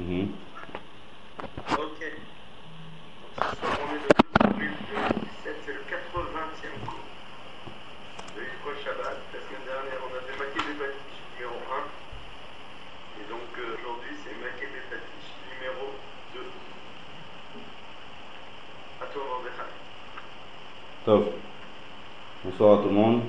[0.00, 0.32] Mhm.
[1.76, 2.00] Ok.
[3.20, 7.04] Donc ce soir, on est le 12 avril 2017, c'est le 80e cours
[8.34, 9.18] de Yikro Shabbat?
[9.34, 11.84] La semaine dernière, on a fait Maké Bepatish numéro 1.
[13.20, 16.00] Et donc euh, aujourd'hui, c'est Maké Bepatish numéro
[16.32, 16.48] 2.
[19.02, 19.68] À toi, Mordechai.
[21.04, 21.34] Top.
[22.42, 23.22] Bonsoir à tout le monde.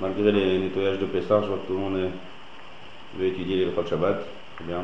[0.00, 2.10] Malgré les nettoyages de Pessar, je vois que tout le monde
[3.14, 4.26] veut étudier les Shabbat.
[4.56, 4.82] Très bien.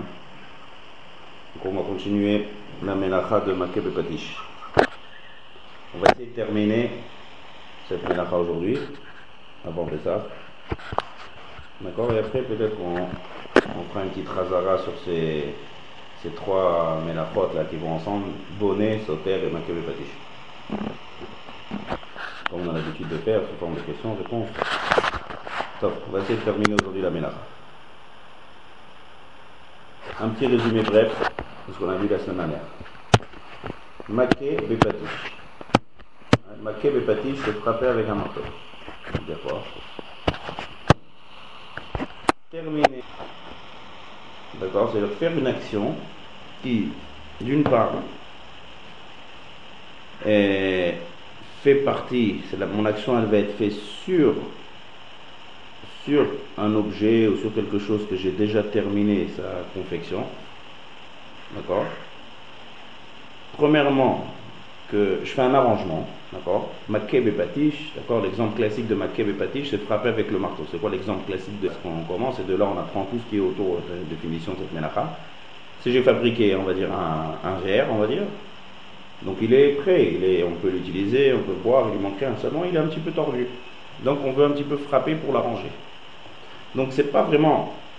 [1.66, 2.46] On va continuer
[2.82, 4.36] la Melacha de Makeb Patish.
[5.94, 6.90] On va essayer de terminer
[7.88, 8.78] cette Melacha aujourd'hui,
[9.66, 10.20] avant Pessar.
[11.80, 15.54] D'accord Et après, peut-être on, on fera une petite razara sur ces,
[16.22, 18.26] ces trois Melachot là qui vont ensemble
[18.60, 20.14] Bonnet, Soter et Makeb et Patish
[22.54, 24.48] comme on a l'habitude de faire, sous forme de questions-réponses.
[25.80, 27.32] Top, on va essayer de terminer aujourd'hui la ménage.
[30.20, 31.33] Un petit résumé bref
[31.68, 32.60] de ce qu'on a vu la semaine dernière.
[34.08, 35.10] Maké Bepatish.
[36.62, 38.40] Maké Bepatish, c'est frapper avec un marteau.
[39.42, 39.62] Quoi
[42.50, 43.02] Terminer.
[44.60, 45.94] D'accord C'est-à-dire faire une action
[46.62, 46.88] qui,
[47.40, 47.92] d'une part,
[50.26, 50.94] est
[51.62, 54.34] fait partie, c'est mon action elle va être faite sur,
[56.04, 56.26] sur
[56.58, 60.43] un objet ou sur quelque chose que j'ai déjà terminé sa confection.
[61.54, 62.10] D'accord
[63.52, 64.50] Premièrement,
[64.86, 69.34] que je fais un arrangement, d'accord Makeb et patish, d'accord L'exemple classique de Makeb et
[69.34, 70.66] patish, c'est frapper avec le marteau.
[70.66, 72.38] C'est quoi l'exemple classique de ce qu'on commence?
[72.40, 74.72] Et de là, on apprend tout ce qui est autour de la définition de cette
[74.72, 75.20] mélacha.
[75.78, 78.28] Si j'ai fabriqué, on va dire, un, un verre, on va dire,
[79.22, 82.18] donc il est prêt, il est, on peut l'utiliser, on peut boire, il lui manque
[82.20, 82.36] rien.
[82.36, 83.48] Seulement il est un petit peu tordu.
[83.98, 85.72] Donc on veut un petit peu frapper pour l'arranger.
[86.74, 87.93] Donc c'est pas vraiment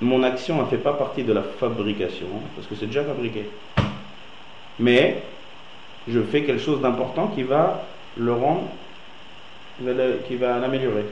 [0.00, 3.46] mon action ne fait pas partie de la fabrication parce que c'est déjà fabriqué.
[4.78, 5.22] Mais
[6.08, 7.82] je fais quelque chose d'important qui va
[8.16, 8.68] le rendre,
[10.28, 11.04] qui va l'améliorer.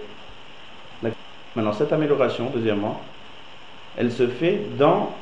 [1.56, 3.00] Maintenant cette amélioration, deuxièmement,
[3.96, 5.12] elle se fait dans,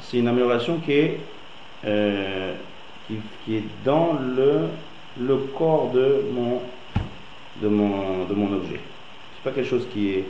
[0.00, 1.20] c'est une amélioration qui est
[1.86, 2.52] euh,
[3.84, 6.60] dans le, corps de mon,
[7.62, 8.34] de mon, de
[9.42, 10.24] pas quelque chose qui est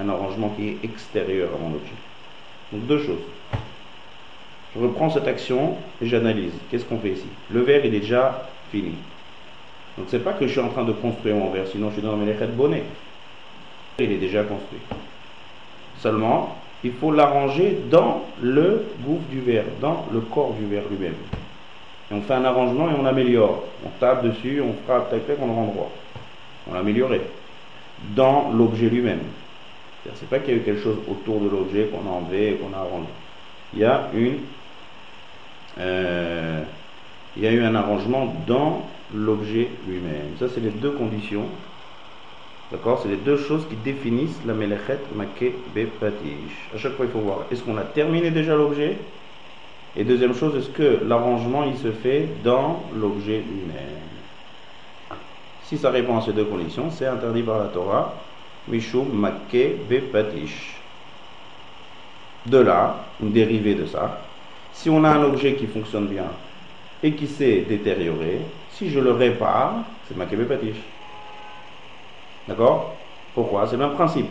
[0.00, 1.92] un arrangement qui est extérieur à mon objet.
[2.74, 3.22] Donc deux choses.
[4.74, 6.52] Je reprends cette action et j'analyse.
[6.70, 7.26] Qu'est-ce qu'on fait ici?
[7.50, 8.94] Le verre, est déjà fini.
[9.96, 12.02] Donc c'est pas que je suis en train de construire mon verre, sinon je suis
[12.02, 12.82] dans mes de bonnet.
[14.00, 14.80] Il est déjà construit.
[16.00, 21.14] Seulement, il faut l'arranger dans le gouffre du verre, dans le corps du verre lui-même.
[22.10, 23.62] Et on fait un arrangement et on améliore.
[23.86, 25.92] On tape dessus, on frappe, tac, tac, on le rend droit.
[26.68, 27.20] On l'a amélioré.
[28.16, 29.20] Dans l'objet lui-même.
[30.12, 32.56] C'est pas qu'il y a eu quelque chose autour de l'objet qu'on a enlevé et
[32.56, 33.08] qu'on a arrangé.
[33.72, 34.38] Il y a une,
[35.78, 36.62] euh,
[37.36, 38.82] il y a eu un arrangement dans
[39.14, 40.36] l'objet lui-même.
[40.38, 41.48] Ça, c'est les deux conditions.
[42.70, 43.00] D'accord?
[43.02, 46.70] C'est les deux choses qui définissent la melechet maké bepatish.
[46.74, 48.98] À chaque fois, il faut voir est-ce qu'on a terminé déjà l'objet?
[49.96, 54.24] Et deuxième chose, est-ce que l'arrangement il se fait dans l'objet lui-même?
[55.60, 58.33] Si ça répond à ces deux conditions, c'est interdit par la Torah.
[58.68, 59.86] Mishum makke.
[62.46, 64.20] De là, une dérivée de ça,
[64.72, 66.26] si on a un objet qui fonctionne bien
[67.02, 70.76] et qui s'est détérioré, si je le répare, c'est makke bepatish.
[72.46, 72.96] D'accord?
[73.34, 73.66] Pourquoi?
[73.66, 74.26] C'est le même principe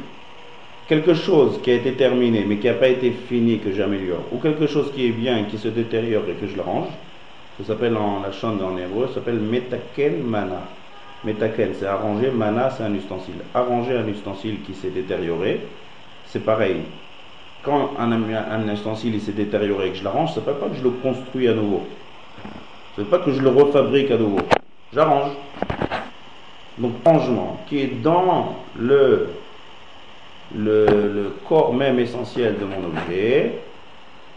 [0.87, 4.39] quelque chose qui a été terminé mais qui n'a pas été fini que j'améliore, ou
[4.39, 6.89] quelque chose qui est bien et qui se détériore et que je le range,
[7.57, 10.82] ça s'appelle en la chante en hébreu, ça s'appelle metaken mana.
[11.23, 13.35] Metaken, c'est arranger, mana, c'est un ustensile.
[13.53, 15.61] Arranger un ustensile qui s'est détérioré,
[16.25, 16.81] c'est pareil.
[17.63, 20.83] Quand un, ustensile il s'est détérioré et que je l'arrange, ça ne pas que je
[20.83, 21.81] le construis à nouveau.
[22.95, 24.39] Ça ne veut pas que je le refabrique à nouveau.
[24.91, 25.31] J'arrange.
[26.77, 29.29] Donc, rangement qui est dans le
[31.47, 33.61] corps même essentiel de mon objet,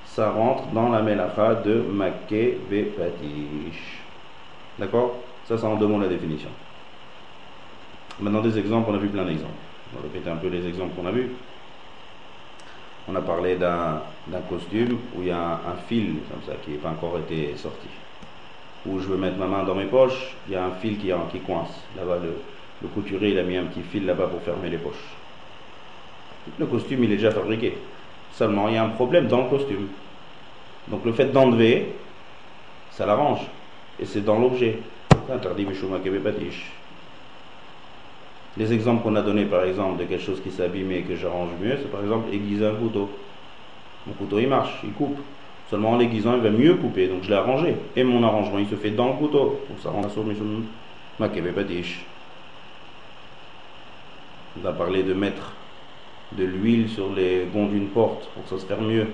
[0.05, 4.00] ça rentre dans la melacha de Maké Bepatish.
[4.78, 5.16] D'accord?
[5.49, 6.50] Ça, ça en demande la définition.
[8.20, 9.52] Maintenant, des exemples, on a vu plein d'exemples.
[9.92, 11.30] On va répéter un peu les exemples qu'on a vus.
[13.08, 14.00] On a parlé d'un
[14.48, 17.88] costume où il y a un, fil comme ça qui n'a pas encore été sorti.
[18.86, 21.12] Où je veux mettre ma main dans mes poches, il y a un fil qui,
[21.30, 21.82] qui coince.
[21.96, 22.36] Là-bas, le,
[22.82, 25.14] le couturier, il a mis un petit fil là-bas pour fermer les poches.
[26.58, 27.76] Le costume, il est déjà fabriqué.
[28.32, 29.88] Seulement, il y a un problème dans le costume.
[30.88, 31.94] Donc le fait d'enlever,
[32.90, 33.46] ça l'arrange.
[33.98, 34.78] Et c'est dans l'objet.
[35.26, 36.72] C'est interdit Mishuma Patish.
[38.56, 41.14] Les exemples qu'on a donnés, par exemple, de quelque chose qui s'est abîmé et que
[41.14, 43.11] j'arrange mieux, c'est par exemple aiguiser un couteau.
[44.06, 45.19] Mon couteau il marche, il coupe.
[45.69, 47.75] Seulement en l'aiguisant, il va mieux couper, donc je l'ai arrangé.
[47.97, 49.61] Et mon arrangement, il se fait dans le couteau.
[49.69, 52.06] Donc ça rend la patish.
[54.56, 55.53] On va parler de mettre
[56.32, 59.06] de l'huile sur les gonds d'une porte pour que ça se fasse mieux.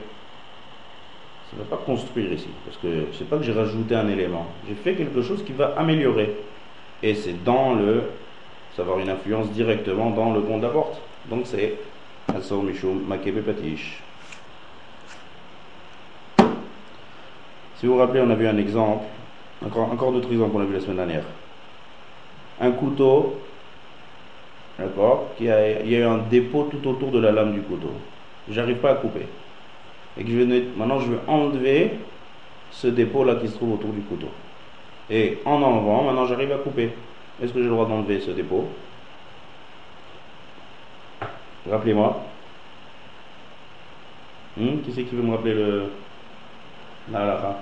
[1.51, 4.47] Ça ne va pas construire ici, parce que c'est pas que j'ai rajouté un élément.
[4.69, 6.37] J'ai fait quelque chose qui va améliorer.
[7.03, 8.05] Et c'est dans le.
[8.79, 11.01] Avoir une influence directement dans le gond de la porte.
[11.29, 11.75] Donc c'est
[12.35, 12.65] Asor
[13.07, 13.43] Makebe.
[17.77, 19.05] Si vous vous rappelez, on a vu un exemple,
[19.65, 21.25] encore, encore d'autres exemples qu'on a vu la semaine dernière.
[22.61, 23.41] Un couteau,
[24.79, 27.93] d'accord, il y a eu un dépôt tout autour de la lame du couteau.
[28.49, 29.27] J'arrive pas à couper.
[30.17, 31.93] Et que je vais, maintenant je vais enlever
[32.71, 34.29] ce dépôt là qui se trouve autour du couteau.
[35.11, 36.91] Et en enlevant, maintenant j'arrive à couper.
[37.43, 38.69] Est-ce que j'ai le droit d'enlever ce dépôt?
[41.69, 42.23] Rappelez-moi.
[44.57, 45.91] Hmm, qui c'est qui veut me rappeler le.
[47.11, 47.57] La halakha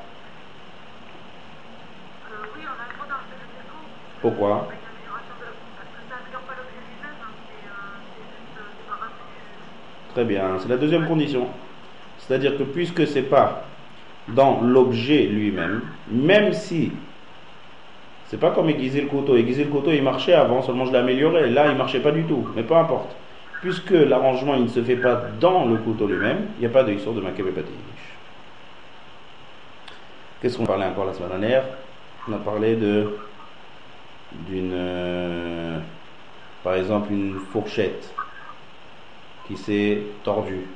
[4.21, 4.69] Pourquoi?
[10.11, 11.47] Très bien, c'est la deuxième condition.
[12.19, 13.65] C'est-à-dire que puisque c'est pas
[14.35, 15.81] dans l'objet lui-même,
[16.11, 16.93] même si
[18.31, 19.35] c'est pas comme aiguiser le couteau.
[19.37, 21.51] Aiguiser le couteau, il marchait avant, seulement je l'ai amélioré.
[21.51, 22.47] Là, il marchait pas du tout.
[22.55, 23.17] Mais peu importe.
[23.61, 26.85] Puisque l'arrangement, il ne se fait pas dans le couteau lui-même, il n'y a pas
[26.85, 27.49] de histoire de Makebe
[30.41, 31.65] Qu'est-ce qu'on parlait encore la semaine dernière?
[32.29, 33.09] On a parlé de
[34.49, 35.79] d'une euh,
[36.63, 38.15] par exemple une fourchette
[39.49, 40.67] qui s'est tordue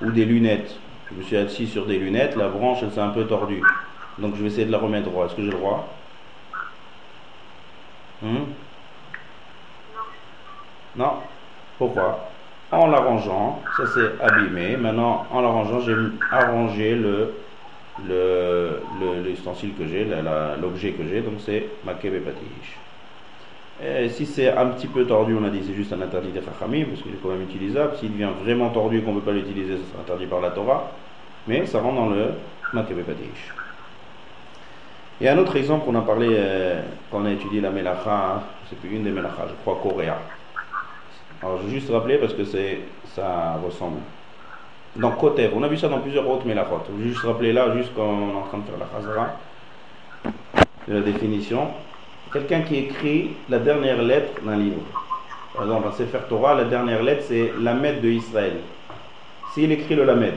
[0.00, 0.78] ou des lunettes.
[1.10, 3.62] Je me suis assis sur des lunettes, la branche elle s'est un peu tordue.
[4.18, 5.26] Donc je vais essayer de la remettre droit.
[5.26, 5.97] Est-ce que j'ai le droit?
[8.22, 8.44] Hmm?
[10.96, 11.12] Non.
[11.78, 12.32] Pourquoi?
[12.70, 14.76] En l'arrangeant, ça s'est abîmé.
[14.76, 15.96] Maintenant, en l'arrangeant, j'ai
[16.30, 17.34] arrangé le
[19.76, 20.04] que j'ai,
[20.60, 22.78] l'objet que j'ai, donc c'est makebe patish.
[23.80, 26.42] Et si c'est un petit peu tordu, on a dit c'est juste un interdit des
[26.42, 27.96] Chachamim, parce qu'il est quand même utilisable.
[27.96, 30.50] S'il devient vraiment tordu et qu'on ne peut pas l'utiliser, ce sera interdit par la
[30.50, 30.90] Torah.
[31.46, 32.34] Mais ça rentre dans le
[32.72, 33.54] makebe patish.
[35.20, 36.80] Et un autre exemple qu'on a parlé euh,
[37.12, 40.16] a étudié la Melacha, c'est plus une des Melacha, je crois Coréa.
[41.42, 42.80] Alors je vais juste rappeler parce que c'est
[43.14, 43.98] ça ressemble.
[44.96, 46.80] Dans Kotev, on a vu ça dans plusieurs autres Melachot.
[46.88, 49.36] Je vais juste rappeler là, juste quand on est en train de faire la Chazara,
[50.88, 51.68] de la définition.
[52.32, 54.82] Quelqu'un qui écrit la dernière lettre d'un livre.
[55.54, 58.56] Par exemple, à Sefer Torah, la dernière lettre c'est Lamed de Israël.
[59.52, 60.34] S'il écrit le Lamed,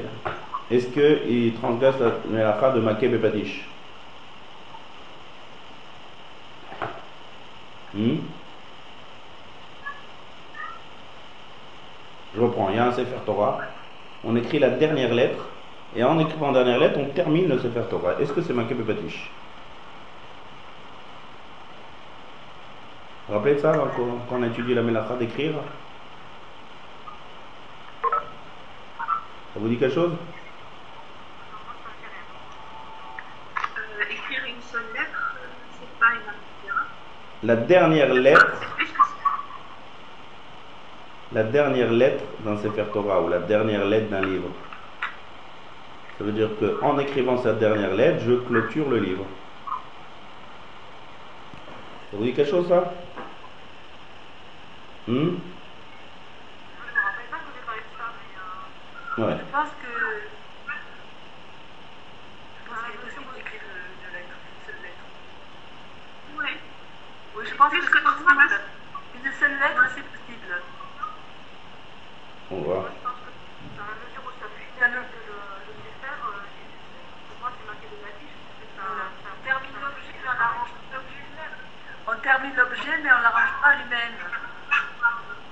[0.70, 3.18] est-ce qu'il transgresse la Melacha de Makeb et
[7.94, 8.18] Hmm?
[12.34, 13.60] Je reprends, il y a un Sefer Torah,
[14.24, 15.44] on écrit la dernière lettre,
[15.96, 18.14] et en écrivant la dernière lettre, on termine le Sefer Torah.
[18.22, 19.30] Est-ce que c'est marqué Bepatish
[23.28, 23.74] Vous vous rappelez de ça
[24.30, 25.54] quand on a étudié la Melacha d'écrire?
[29.54, 30.12] Ça vous dit quelque chose?
[37.44, 38.62] La dernière lettre,
[41.34, 44.50] la dernière lettre d'un Sefer Torah ou la dernière lettre d'un livre.
[46.18, 49.26] Ça veut dire qu'en écrivant cette dernière lettre, je clôture le livre.
[52.12, 52.94] Ça vous dit quelque chose ça?
[55.08, 55.14] Hmm?
[55.14, 55.36] Je ne me
[57.02, 58.06] rappelle pas qu'on ait parlé de ça,
[59.18, 59.38] mais euh, ouais.
[59.40, 60.41] je pense que
[67.62, 67.98] pense que
[69.14, 70.54] une seule lettre, c'est possible.
[72.50, 72.90] On voit.
[73.78, 78.02] Dans la mesure où ça fait le, le, le faire, pour moi, c'est marqué de
[78.02, 78.34] matif.
[78.58, 81.56] Ça termine l'objet, mais on arrange l'objet lui-même.
[82.08, 84.18] On termine l'objet, mais on l'arrange pas lui-même.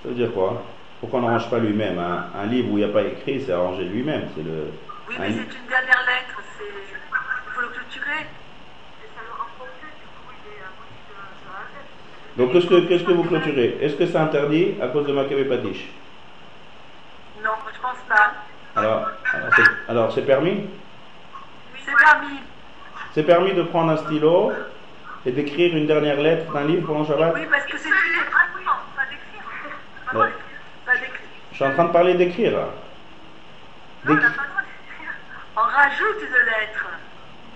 [0.01, 0.65] Ça veut dire quoi?
[0.99, 1.99] Pourquoi on n'arrange pas lui-même?
[1.99, 4.29] Un, un, livre où il n'y a pas écrit, c'est arrangé lui-même.
[4.35, 4.73] C'est le.
[5.07, 6.41] Oui, mais c'est une dernière lettre.
[6.59, 8.25] Il faut le clôturer.
[12.39, 13.77] Donc qu'est-ce que, qu'est-ce que vous clôturez?
[13.81, 15.89] Est-ce que c'est interdit à cause de Maccabée Patish
[17.43, 18.31] Non, je pense pas.
[18.77, 19.09] Alors,
[19.89, 20.51] alors, c'est, permis?
[20.51, 22.39] Oui, c'est permis.
[23.13, 24.53] C'est permis de prendre un stylo
[25.25, 28.31] et d'écrire une dernière lettre d'un livre pendant Shabbat Oui, parce que c'est une lettre.
[28.95, 30.21] pas d'écrire.
[30.21, 30.33] Ouais.
[30.85, 31.19] Pas d'écrire.
[31.51, 32.51] Je suis en train de parler d'écrire.
[32.53, 32.59] Non,
[34.07, 35.11] on n'a pas le droit d'écrire.
[35.57, 36.85] On rajoute une lettre.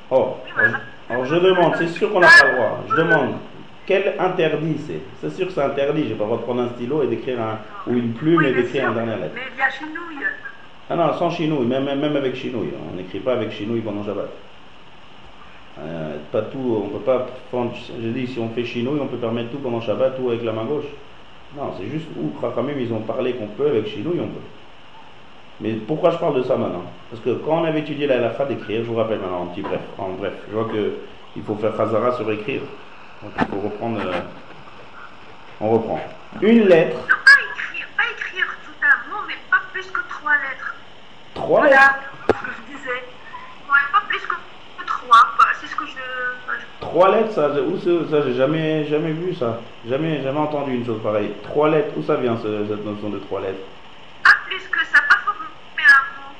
[0.09, 0.75] Oh, alors,
[1.09, 2.83] alors je demande, c'est sûr qu'on n'a pas le droit.
[2.89, 3.37] Je demande.
[3.85, 5.01] Quel interdit c'est?
[5.21, 6.07] C'est sûr que c'est interdit.
[6.07, 8.53] J'ai pas le droit de prendre un stylo et d'écrire un, ou une plume et
[8.53, 9.33] d'écrire une dernière lettre.
[9.35, 10.25] Mais il y a chenouille.
[10.89, 12.73] Ah non, sans chinouille, même, même, même avec chinouille.
[12.91, 14.29] On n'écrit pas avec chinouille pendant Shabbat.
[15.79, 19.17] Euh, pas tout, on peut pas prendre, je dis, si on fait chinouille, on peut
[19.17, 20.85] permettre tout pendant Shabbat, tout avec la main gauche.
[21.57, 24.41] Non, c'est juste où même ils ont parlé qu'on peut, avec chinouille, on peut.
[25.61, 26.83] Mais pourquoi je parle de ça maintenant?
[27.09, 29.61] Parce que quand on avait étudié la halakha d'écrire, je vous rappelle maintenant, en petit
[29.61, 32.61] bref, en bref, je vois qu'il faut faire Khazara sur écrire.
[33.23, 33.99] Donc il faut reprendre.
[34.05, 34.19] Euh,
[35.61, 36.01] on reprend.
[36.41, 36.97] Une lettre.
[36.97, 40.75] Non, pas écrire, pas écrire tout un mot, mais pas plus que trois lettres.
[41.33, 41.93] Trois voilà, lettres
[42.27, 43.03] ce que je disais.
[43.69, 44.35] Ouais, pas plus que
[44.85, 45.27] trois.
[45.61, 45.93] C'est ce que je.
[46.81, 49.59] Trois lettres, ça, où ça, j'ai jamais, jamais vu ça.
[49.87, 51.33] Jamais, jamais entendu une chose pareille.
[51.43, 53.63] Trois lettres, où ça vient cette notion de trois lettres?
[54.23, 55.45] Pas plus que ça, pas formé
[55.79, 56.35] un mot.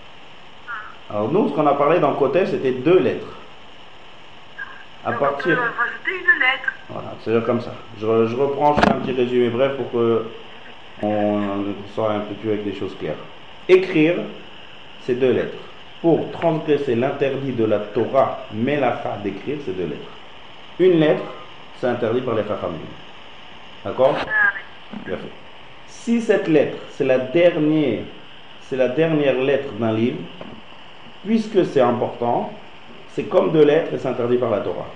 [1.09, 3.27] Alors nous, ce qu'on a parlé dans le côté, c'était deux lettres.
[5.05, 5.57] À partir.
[5.57, 6.73] rajouter une lettre.
[6.89, 7.73] Voilà, c'est comme ça.
[7.99, 10.25] Je, reprends, je fais un petit résumé bref pour que
[11.01, 13.17] on soit un peu plus avec des choses claires.
[13.67, 14.15] Écrire,
[15.01, 15.57] c'est deux lettres.
[16.01, 20.11] Pour transgresser l'interdit de la Torah, Melacha d'écrire, c'est deux lettres.
[20.79, 21.23] Une lettre,
[21.79, 22.77] c'est interdit par les Chachamim.
[23.83, 24.15] D'accord?
[24.19, 24.53] Ah,
[25.05, 25.31] Bien fait.
[25.87, 28.03] Si cette lettre, c'est la dernière,
[28.61, 30.19] c'est la dernière lettre d'un livre,
[31.25, 32.51] puisque c'est important,
[33.13, 34.87] c'est comme deux lettres et c'est interdit par la Torah.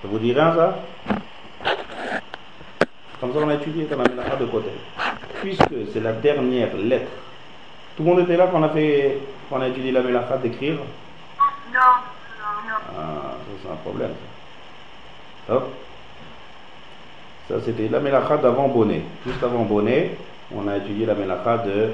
[0.00, 0.78] Ça vous dit rien ça
[3.20, 4.70] Comme ça on a étudié dans la de côté.
[5.40, 7.10] Puisque c'est la dernière lettre.
[7.96, 9.18] Tout le monde était là quand on a fait
[9.50, 10.74] quand on a étudié la mélacha d'écrire?
[10.74, 10.80] Non,
[11.74, 12.74] non, non.
[12.98, 14.14] Ah, ça c'est un problème.
[15.48, 15.62] Ça,
[17.48, 19.02] ça c'était la mélacha d'avant Bonnet.
[19.26, 20.16] Juste avant Bonnet,
[20.54, 21.90] on a étudié la mélacha de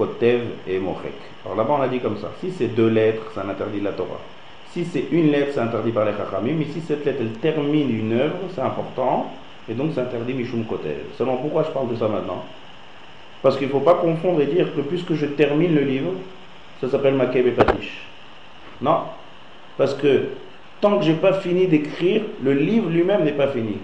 [0.00, 1.12] Kotev et Mochek.
[1.44, 2.30] Alors là-bas, on a dit comme ça.
[2.40, 4.20] Si c'est deux lettres, ça interdit la Torah.
[4.72, 6.54] Si c'est une lettre, c'est interdit par les Chachamim.
[6.58, 9.30] Mais si cette lettre, elle termine une œuvre, c'est important.
[9.68, 10.96] Et donc, c'est interdit Mishum Kotev.
[11.18, 12.42] Seulement, pourquoi je parle de ça maintenant?
[13.42, 16.12] Parce qu'il ne faut pas confondre et dire que puisque je termine le livre,
[16.80, 18.06] ça s'appelle Makeb et Patish.
[18.80, 19.00] Non.
[19.76, 20.28] Parce que
[20.80, 23.76] tant que je n'ai pas fini d'écrire, le livre lui-même n'est pas fini.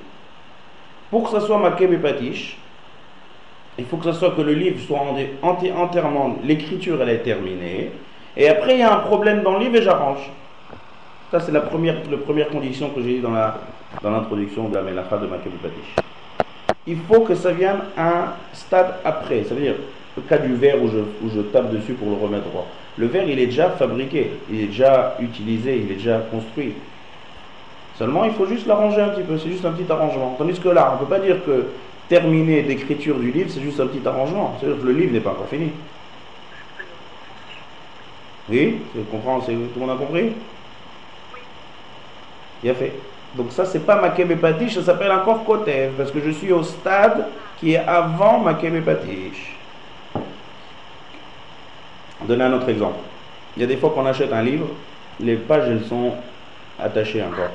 [1.10, 2.56] Pour que ça soit Makeb et Patish,
[3.78, 5.00] il faut que ce soit que le livre soit
[5.42, 7.90] entièrement, l'écriture elle est terminée,
[8.36, 10.30] et après il y a un problème dans le livre et j'arrange.
[11.30, 13.58] Ça c'est la première, première condition que j'ai dit dans, la,
[14.02, 15.56] dans l'introduction de la Melacha de Makabou
[16.86, 19.74] Il faut que ça vienne à un stade après, ça veut dire
[20.16, 22.66] le cas du verre où je, où je tape dessus pour le remettre droit.
[22.96, 26.72] Le verre il est déjà fabriqué, il est déjà utilisé, il est déjà construit.
[27.98, 30.34] Seulement il faut juste l'arranger un petit peu, c'est juste un petit arrangement.
[30.38, 31.66] Tandis que là, on ne peut pas dire que
[32.08, 34.56] terminer l'écriture du livre, c'est juste un petit arrangement.
[34.58, 35.72] C'est-à-dire que le livre n'est pas encore fini.
[38.48, 40.32] Oui Tout le monde a compris?
[42.68, 42.92] A fait.
[43.34, 46.62] Donc ça, c'est pas ma Patish, ça s'appelle encore Kotev, parce que je suis au
[46.62, 47.26] stade
[47.58, 49.56] qui est avant ma Patish.
[52.26, 52.98] Donner un autre exemple.
[53.56, 54.68] Il y a des fois qu'on achète un livre,
[55.20, 56.12] les pages, elles sont
[56.78, 57.50] attachées encore.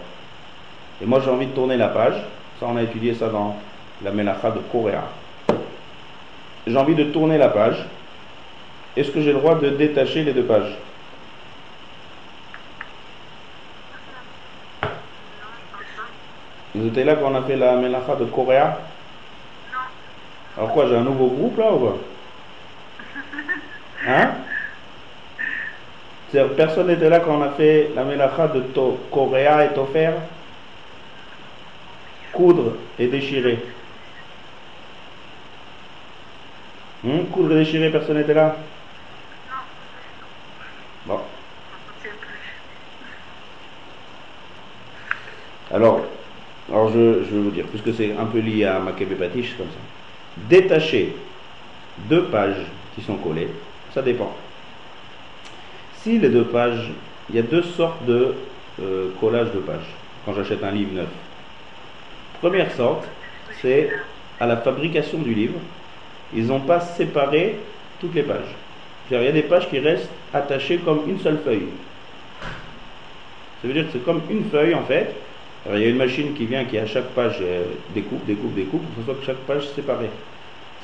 [1.01, 2.15] Et moi, j'ai envie de tourner la page.
[2.59, 3.55] Ça, on a étudié ça dans
[4.03, 5.03] la Melacha de Coréa.
[6.65, 7.85] J'ai envie de tourner la page.
[8.95, 10.77] Est-ce que j'ai le droit de détacher les deux pages?
[16.73, 18.79] Vous étiez là quand on a fait la Melacha de Coréa?
[20.57, 21.97] Alors quoi, j'ai un nouveau groupe là ou quoi
[24.07, 24.31] Hein?
[26.55, 28.63] Personne n'était là quand on a fait la Melacha de
[29.11, 30.11] Coréa et Tofer?
[32.31, 33.59] Coudre et déchirer.
[37.03, 38.57] Hum, coudre et déchirer, personne n'était là?
[41.05, 41.31] Bon.
[45.69, 46.11] Alors,
[46.69, 49.71] alors je, je, vais vous dire, puisque c'est un peu lié à ma Patish, comme
[49.71, 49.79] ça.
[50.37, 51.27] Détacher
[51.97, 54.37] deux pages qui sont collées, ça dépend.
[55.91, 56.93] Si les deux pages,
[57.29, 58.35] il y a deux sortes de
[58.79, 61.09] euh, collage de pages quand j'achète un livre neuf.
[62.33, 63.09] Première sorte,
[63.49, 64.07] c'est
[64.39, 65.61] à la fabrication du livre,
[66.33, 67.57] ils n'ont pas séparé
[67.99, 68.55] toutes les pages.
[69.09, 71.67] Il y a des pages qui restent attachées comme une seule feuille.
[73.61, 75.13] Ça veut dire que c'est comme une feuille en fait.
[75.71, 78.83] il y a une machine qui vient qui à chaque page euh, découpe, découpe, découpe,
[79.05, 80.09] pour que chaque page séparée.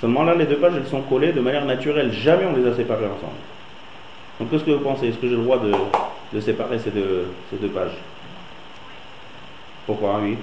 [0.01, 2.11] Seulement là, les deux pages, elles sont collées de manière naturelle.
[2.11, 3.39] Jamais on les a séparées ensemble.
[4.39, 5.07] Donc qu'est-ce que vous pensez?
[5.07, 5.59] Est-ce que j'ai le droit
[6.33, 7.97] de, séparer ces deux, ces deux pages?
[9.87, 10.37] Pourquoi Oui?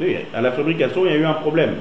[0.00, 1.80] Oui, à la fabrication, il y a eu un problème.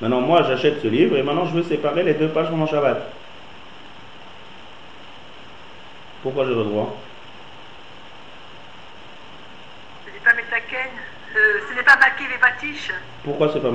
[0.00, 3.10] Maintenant, moi, j'achète ce livre et maintenant, je veux séparer les deux pages pendant Shabbat.
[6.22, 6.96] Pourquoi j'ai le droit?
[10.06, 10.32] C'est pas
[11.36, 12.90] euh, ce n'est pas marqué les batiches.
[13.24, 13.72] Pourquoi c'est pas On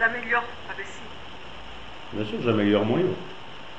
[0.00, 1.06] améliore la vessie.
[2.12, 3.14] Bien sûr, j'améliore mon livre.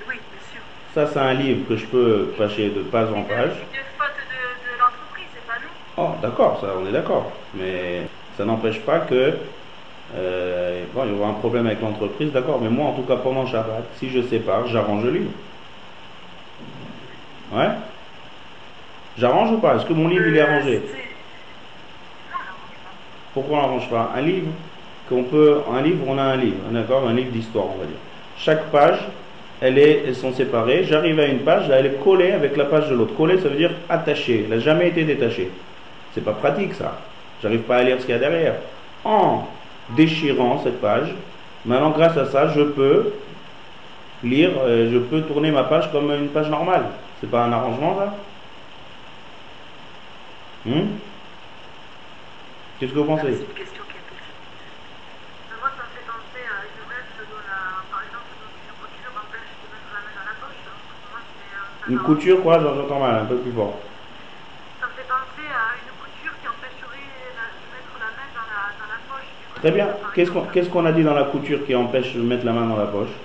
[0.07, 0.61] Oui, bien sûr.
[0.93, 3.51] Ça, c'est un livre que je peux passer de page en page.
[3.71, 5.82] C'est une faute de, de l'entreprise, c'est pas nous.
[5.97, 7.31] Oh, d'accord, ça, on est d'accord.
[7.53, 8.07] Mais
[8.37, 9.33] ça n'empêche pas que.
[10.15, 12.59] euh, bon, il y aura un problème avec l'entreprise, d'accord.
[12.61, 15.31] Mais moi, en tout cas, pendant Shabbat, si je sépare, j'arrange le livre.
[17.51, 17.69] Ouais?
[19.17, 19.75] J'arrange ou pas?
[19.75, 20.81] Est-ce que mon livre, il est Euh, arrangé?
[23.33, 24.11] Pourquoi on n'arrange pas?
[24.15, 24.47] Un livre,
[25.09, 27.07] qu'on peut, un livre, on a un livre, d'accord?
[27.07, 27.97] Un livre d'histoire, on va dire.
[28.35, 28.99] Chaque page,
[29.61, 30.83] elle est, elles sont séparées.
[30.83, 33.13] J'arrive à une page, là, elle est collée avec la page de l'autre.
[33.15, 34.43] Collée, ça veut dire attachée.
[34.45, 35.51] Elle n'a jamais été détachée.
[36.13, 36.99] C'est pas pratique, ça.
[37.41, 38.55] J'arrive pas à lire ce qu'il y a derrière.
[39.03, 39.47] En
[39.89, 41.13] déchirant cette page,
[41.65, 43.13] maintenant, grâce à ça, je peux
[44.23, 46.85] lire, euh, je peux tourner ma page comme une page normale.
[47.19, 48.13] C'est pas un arrangement, ça?
[50.65, 50.97] Hmm?
[52.79, 53.27] Qu'est-ce que vous pensez?
[53.27, 54.33] Une question qui est possible.
[55.49, 55.83] Mais moi, ça
[63.33, 63.92] me
[69.63, 69.97] Très bien.
[70.13, 72.85] Qu'est-ce qu'on a dit dans la couture qui empêche de mettre la main dans la
[72.85, 73.23] poche?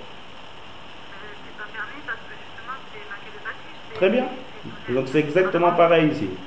[3.93, 4.29] Très bien.
[4.87, 6.39] Donc c'est exactement pareil ici.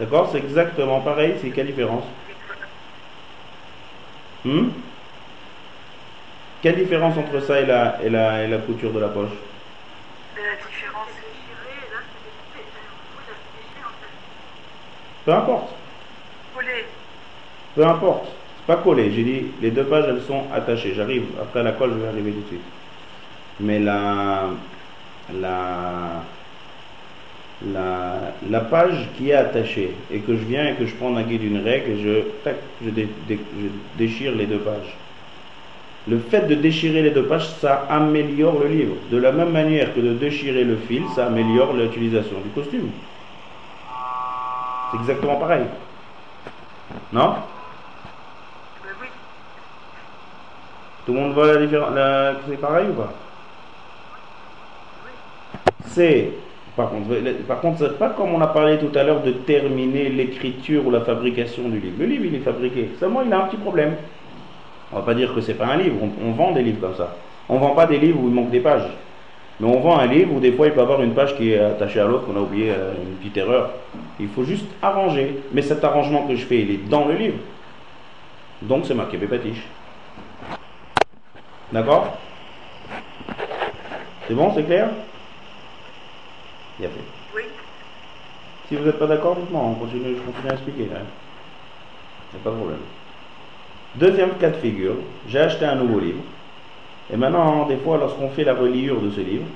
[0.00, 0.28] D'accord?
[0.32, 1.38] C'est exactement pareil.
[1.38, 2.04] C'est quelle différence?
[4.44, 5.00] Hmm?
[6.62, 9.44] Quelle différence entre ça et la, et, la, et la couture de la poche?
[15.24, 15.80] Peu importe.
[17.74, 18.28] Peu importe.
[18.56, 19.12] C'est pas collé.
[19.12, 20.94] J'ai dit les deux pages elles sont attachées.
[20.94, 21.26] J'arrive.
[21.40, 22.72] Après la colle, je vais arriver tout de suite.
[23.60, 24.60] Mais la
[25.28, 26.26] la
[27.62, 31.24] la, la page qui est attachée et que je viens et que je prends la
[31.24, 33.36] guide d'une règle et je tac, je, je
[33.94, 35.02] déchire les deux pages.
[36.06, 38.96] Le fait de déchirer les deux pages, ça améliore le livre.
[39.10, 42.92] De la même manière que de déchirer le fil, ça améliore l'utilisation du costume.
[44.90, 45.66] C'est exactement pareil.
[47.12, 47.50] Non
[48.82, 49.08] Mais oui,
[51.06, 51.90] Tout le monde voit la différence.
[52.48, 53.12] C'est pareil ou pas?
[55.86, 56.30] C'est,
[56.76, 57.08] par contre,
[57.48, 60.90] par contre, c'est pas comme on a parlé tout à l'heure de terminer l'écriture ou
[60.90, 61.96] la fabrication du livre.
[61.98, 62.90] Le livre, il est fabriqué.
[62.98, 63.96] Seulement, il a un petit problème.
[64.92, 65.96] On va pas dire que c'est pas un livre.
[66.24, 67.16] On, vend des livres comme ça.
[67.48, 68.88] On vend pas des livres où il manque des pages.
[69.58, 71.58] Mais on vend un livre où des fois il peut avoir une page qui est
[71.58, 73.70] attachée à l'autre, qu'on a oublié euh, une petite erreur.
[74.18, 75.36] Il faut juste arranger.
[75.52, 77.38] Mais cet arrangement que je fais, il est dans le livre.
[78.62, 79.66] Donc c'est marqué Pépatiche.
[81.72, 82.18] D'accord
[84.26, 84.90] C'est bon, c'est clair
[86.78, 87.04] Bien fait.
[87.34, 87.42] oui.
[88.64, 90.84] Si vous n'êtes pas d'accord, dites-moi, on continue, je continue à expliquer.
[90.84, 90.94] Il n'y
[92.36, 92.86] a pas de problème.
[93.94, 96.24] Deuxième cas de figure, j'ai acheté un nouveau livre.
[97.10, 99.48] Et maintenant, des fois, lorsqu'on fait la reliure de ce livre,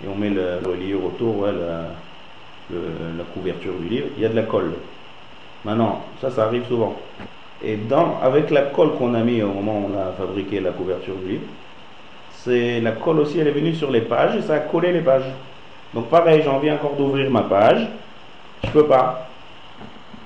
[0.00, 2.04] et on met le la reliure autour, ouais, la,
[2.68, 4.76] le- la couverture du livre, il y a de la colle.
[5.64, 7.14] Maintenant, ça, ça arrive souvent.
[7.64, 7.78] Et
[8.22, 11.28] avec la colle qu'on a mis au moment où on a fabriqué la couverture du
[11.32, 15.00] livre, la colle aussi, elle est venue sur les pages et ça a collé les
[15.00, 15.30] pages.
[15.94, 17.88] Donc pareil, j'ai envie encore d'ouvrir ma page,
[18.64, 19.28] je peux pas.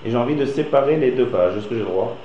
[0.05, 1.57] Et j'ai envie de séparer les deux pages.
[1.57, 2.17] Est-ce que j'ai le droit?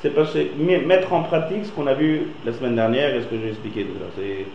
[0.00, 0.14] C'est
[0.86, 3.84] mettre en pratique ce qu'on a vu la semaine dernière et ce que j'ai expliqué
[3.84, 4.12] tout à l'heure.
[4.16, 4.46] C'est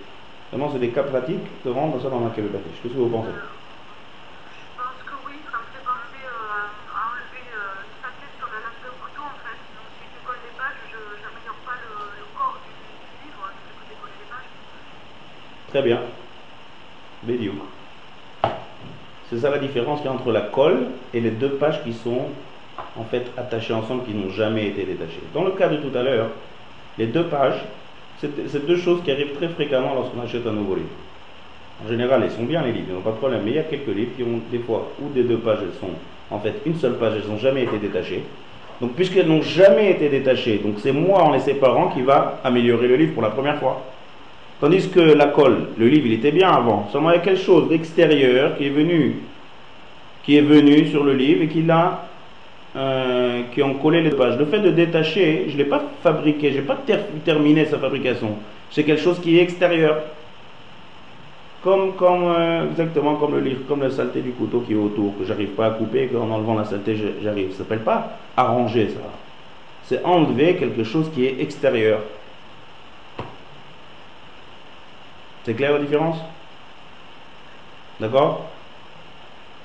[0.51, 4.79] vraiment c'est des cas pratiques de rendre ça dans ma Qu'est-ce que vous pensez Je
[4.79, 8.63] pense que oui, ça me fait penser euh, à enlever euh, une saleté sur la
[8.63, 9.59] lame de couteau en fait.
[9.75, 13.43] Donc si je décolle les pages, je n'améliore pas le, le corps du, du livre,
[13.51, 14.47] je fais que décoller les pages.
[15.73, 16.01] Très bien.
[17.23, 17.55] Bédiouk.
[19.27, 21.93] C'est ça la différence qu'il y a entre la colle et les deux pages qui
[21.93, 22.27] sont
[22.95, 25.23] en fait attachées ensemble, qui n'ont jamais été détachées.
[25.33, 26.27] Dans le cas de tout à l'heure,
[26.99, 27.59] les deux pages,
[28.19, 30.89] c'est deux choses qui arrivent très fréquemment lorsqu'on achète un nouveau livre.
[31.83, 33.59] En général, ils sont bien les livres, ils n'ont pas de problème, mais il y
[33.59, 35.95] a quelques livres qui ont des fois où des deux pages, elles sont
[36.29, 38.21] en fait une seule page, elles n'ont jamais été détachées.
[38.79, 42.88] Donc puisqu'elles n'ont jamais été détachées, donc c'est moi en les séparant qui va améliorer
[42.88, 43.81] le livre pour la première fois.
[44.59, 46.87] Tandis que la colle, le livre, il était bien avant.
[46.91, 49.15] Seulement, il y a quelque chose d'extérieur qui est venu,
[50.23, 52.07] qui est venu sur le livre et qui l'a,
[52.75, 54.37] euh, qui ont collé les pages.
[54.37, 57.77] Le fait de détacher, je ne l'ai pas fabriqué, je n'ai pas ter- terminé sa
[57.77, 58.37] fabrication.
[58.69, 60.01] C'est quelque chose qui est extérieur.
[61.61, 65.17] Comme, comme euh, exactement comme le livre, comme la saleté du couteau qui est autour,
[65.17, 67.51] que j'arrive pas à couper, qu'en enlevant la saleté, j'arrive.
[67.51, 68.99] Ça s'appelle pas arranger ça.
[69.81, 71.99] C'est enlever quelque chose qui est extérieur.
[75.43, 76.17] C'est clair la différence?
[77.99, 78.49] D'accord?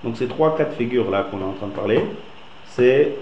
[0.03, 2.05] Donc ces trois cas de figure là qu'on est en train de parler,
[2.67, 3.15] c'est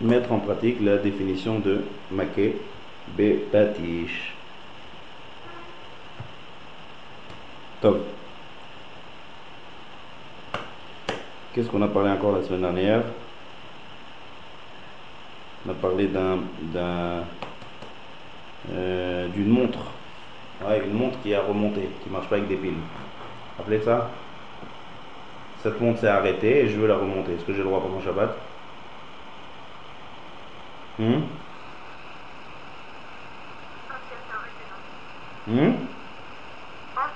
[0.00, 2.56] mettre en pratique la définition de Maké
[3.08, 4.34] Bepatish.
[7.80, 8.04] Top.
[11.54, 13.02] Qu'est-ce qu'on a parlé encore la semaine dernière?
[15.66, 16.38] On a parlé d'un
[18.72, 19.78] euh, d'une montre.
[20.66, 22.74] Ouais, une montre qui a remonté, qui marche pas avec des piles.
[23.60, 24.10] Appelez ça
[25.62, 27.34] Cette montre s'est arrêtée et je veux la remonter.
[27.34, 28.34] Est-ce que j'ai le droit mon Shabbat?
[30.98, 31.20] Hmm?
[36.94, 37.06] Pas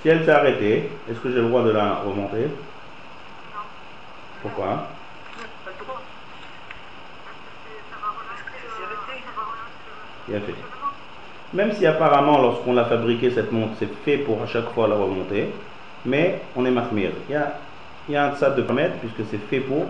[0.00, 2.46] si elle s'est arrêtée, est-ce que j'ai le droit de la remonter?
[2.46, 3.60] Non.
[4.42, 4.88] Pourquoi?
[10.26, 10.71] Bien fait.
[11.54, 14.94] Même si apparemment, lorsqu'on l'a fabriqué, cette montre, c'est fait pour à chaque fois la
[14.94, 15.48] remonter,
[16.06, 17.10] mais on est mahmir.
[17.28, 17.58] Il y a,
[18.08, 19.84] il y a un tzad de permettre, puisque c'est fait pour,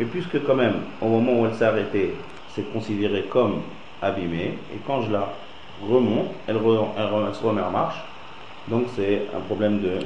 [0.00, 2.14] mais puisque quand même, au moment où elle s'est arrêtée,
[2.54, 3.62] c'est considéré comme
[4.02, 5.28] abîmé, et quand je la
[5.88, 8.02] remonte, elle, se remet en marche.
[8.66, 9.98] Donc c'est un problème de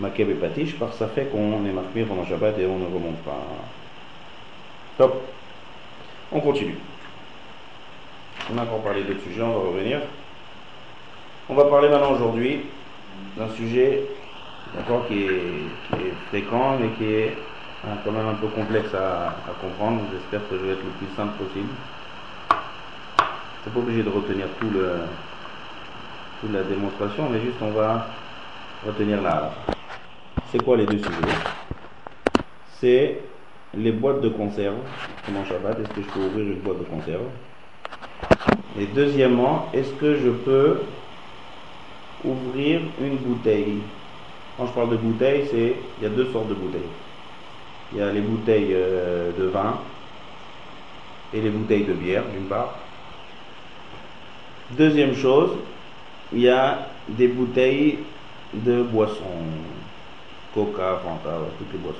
[0.00, 2.86] makeb et patish, parce que ça fait qu'on est mahmir pendant Shabbat et on ne
[2.86, 3.42] remonte pas.
[4.96, 5.20] Top.
[6.32, 6.78] On continue.
[8.52, 10.00] On a encore parlé d'autres sujets, on va revenir.
[11.48, 12.60] On va parler maintenant aujourd'hui
[13.36, 14.02] d'un sujet
[15.08, 17.36] qui, est, fréquent mais qui est
[17.86, 20.02] hein, quand même un peu complexe à, comprendre.
[20.12, 21.68] J'espère que je vais être le plus simple possible.
[23.62, 24.70] C'est pas obligé de retenir tout
[26.40, 28.08] toute la démonstration, mais juste on va
[28.86, 29.52] retenir là.
[30.52, 31.38] C'est quoi les deux sujets?
[32.78, 33.20] C'est
[33.74, 34.76] les boîtes de conserve.
[35.24, 37.24] Comment Shabbat Est-ce que je peux ouvrir une boîte de conserve?
[38.78, 40.80] Et deuxièmement, est-ce que je peux
[42.24, 43.78] ouvrir une bouteille?
[44.56, 46.80] Quand je parle de bouteille, c'est il y a deux sortes de bouteilles.
[47.92, 49.78] Il y a les bouteilles euh, de vin
[51.32, 52.74] et les bouteilles de bière, d'une part.
[54.70, 55.50] Deuxième chose,
[56.32, 57.98] il y a des bouteilles
[58.52, 59.44] de boissons.
[60.54, 61.98] Coca, Fanta, toutes les boissons.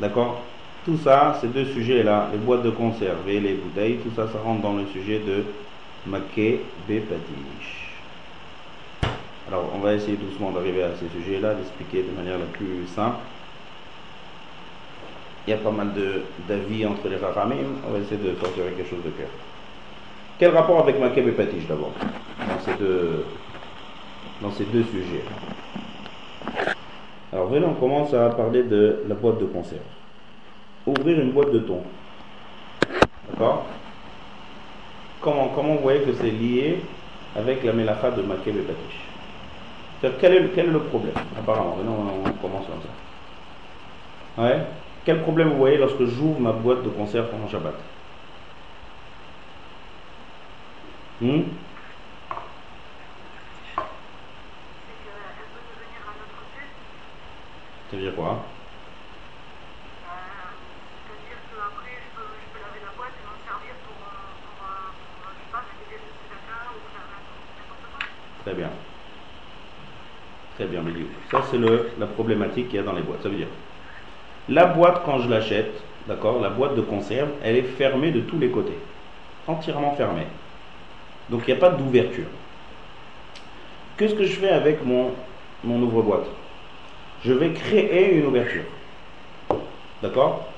[0.00, 0.42] D'accord?
[0.84, 4.38] Tout ça, ces deux sujets-là, les boîtes de conserve et les bouteilles, tout ça, ça
[4.42, 5.44] rentre dans le sujet de
[6.06, 7.92] Maké Bepatish.
[9.48, 13.18] Alors, on va essayer doucement d'arriver à ces sujets-là, d'expliquer de manière la plus simple.
[15.46, 15.88] Il y a pas mal
[16.48, 19.28] d'avis entre les Rahamim, on va essayer de sortir quelque chose de clair.
[20.38, 23.24] Quel rapport avec Maké Bepatish d'abord dans ces deux,
[24.40, 25.24] dans ces deux sujets?
[27.32, 29.80] Alors venez, on commence à parler de la boîte de conserve.
[30.88, 31.82] Ouvrir une boîte de thon.
[33.28, 33.66] D'accord?
[35.20, 36.80] Comment, comment vous voyez que c'est lié
[37.34, 38.64] avec la mélacha de Makeb et
[40.00, 42.88] C'est-à-dire, quel est, le- quel est le problème Apparemment, venez, on, commence comme ça.
[44.42, 44.66] Ouais?
[45.04, 47.74] Quel problème vous voyez lorsque j'ouvre ma boîte de conserve pendant Shabbat?
[51.20, 51.42] Hmm
[54.86, 56.72] C'est qu'elle peut devenir un autre but.
[57.88, 58.46] C'est-à-dire quoi
[60.02, 60.50] Euh,
[61.06, 64.58] C'est-à-dire qu'après, je peux, je peux laver la boîte et m'en servir pour, euh, pour,
[64.62, 68.04] euh, pour, euh, je sais pas, faire des pièces de tzedaka ou faire n'importe quoi.
[68.38, 68.72] Très bien.
[70.50, 71.08] Très bien, Méliou.
[71.24, 71.42] Ça,
[71.98, 73.22] la problématique qu'il y a dans les boîtes.
[73.22, 73.48] Ça veut dire,
[74.48, 78.38] la boîte, quand je l'achète, d'accord, la boîte de conserve, elle est fermée de tous
[78.38, 78.78] les côtés.
[79.46, 80.26] Entièrement fermée.
[81.30, 82.26] Donc, il n'y a pas d'ouverture.
[83.96, 85.10] Qu'est-ce que je fais avec mon,
[85.64, 86.26] mon ouvre-boîte
[87.24, 88.64] Je vais créer une ouverture.
[90.02, 90.48] D'accord?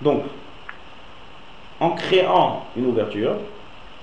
[0.00, 0.24] Donc,
[1.80, 3.36] en créant une ouverture,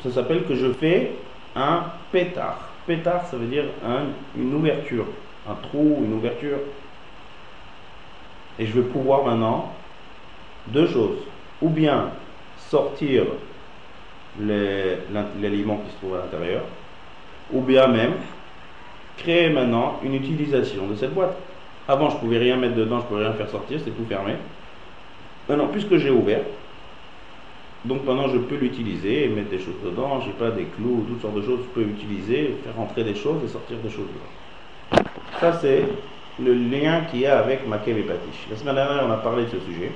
[0.01, 1.11] ça s'appelle que je fais
[1.55, 2.69] un pétard.
[2.87, 4.05] Pétard, ça veut dire un-
[4.39, 5.05] une ouverture,
[5.49, 6.57] un trou, une ouverture.
[8.59, 9.73] Et je vais pouvoir maintenant
[10.67, 11.19] deux choses.
[11.61, 12.09] Ou bien
[12.57, 13.23] sortir
[14.39, 16.63] l'aliment qui se trouve à l'intérieur,
[17.51, 18.13] ou bien même
[19.17, 21.35] créer maintenant une utilisation de cette boîte.
[21.87, 24.35] Avant, je pouvais rien mettre dedans, je pouvais rien faire sortir, c'était tout fermé.
[25.49, 26.43] Maintenant, puisque j'ai ouvert,
[27.83, 31.21] donc maintenant je peux l'utiliser et mettre des choses dedans, j'ai pas des clous, toutes
[31.21, 34.05] sortes de choses, je peux utiliser, faire entrer des choses et sortir des choses.
[35.41, 35.83] Ça c'est
[36.39, 38.47] le lien qu'il y a avec Makev et Patish.
[38.49, 39.91] La semaine dernière on a parlé de ce sujet.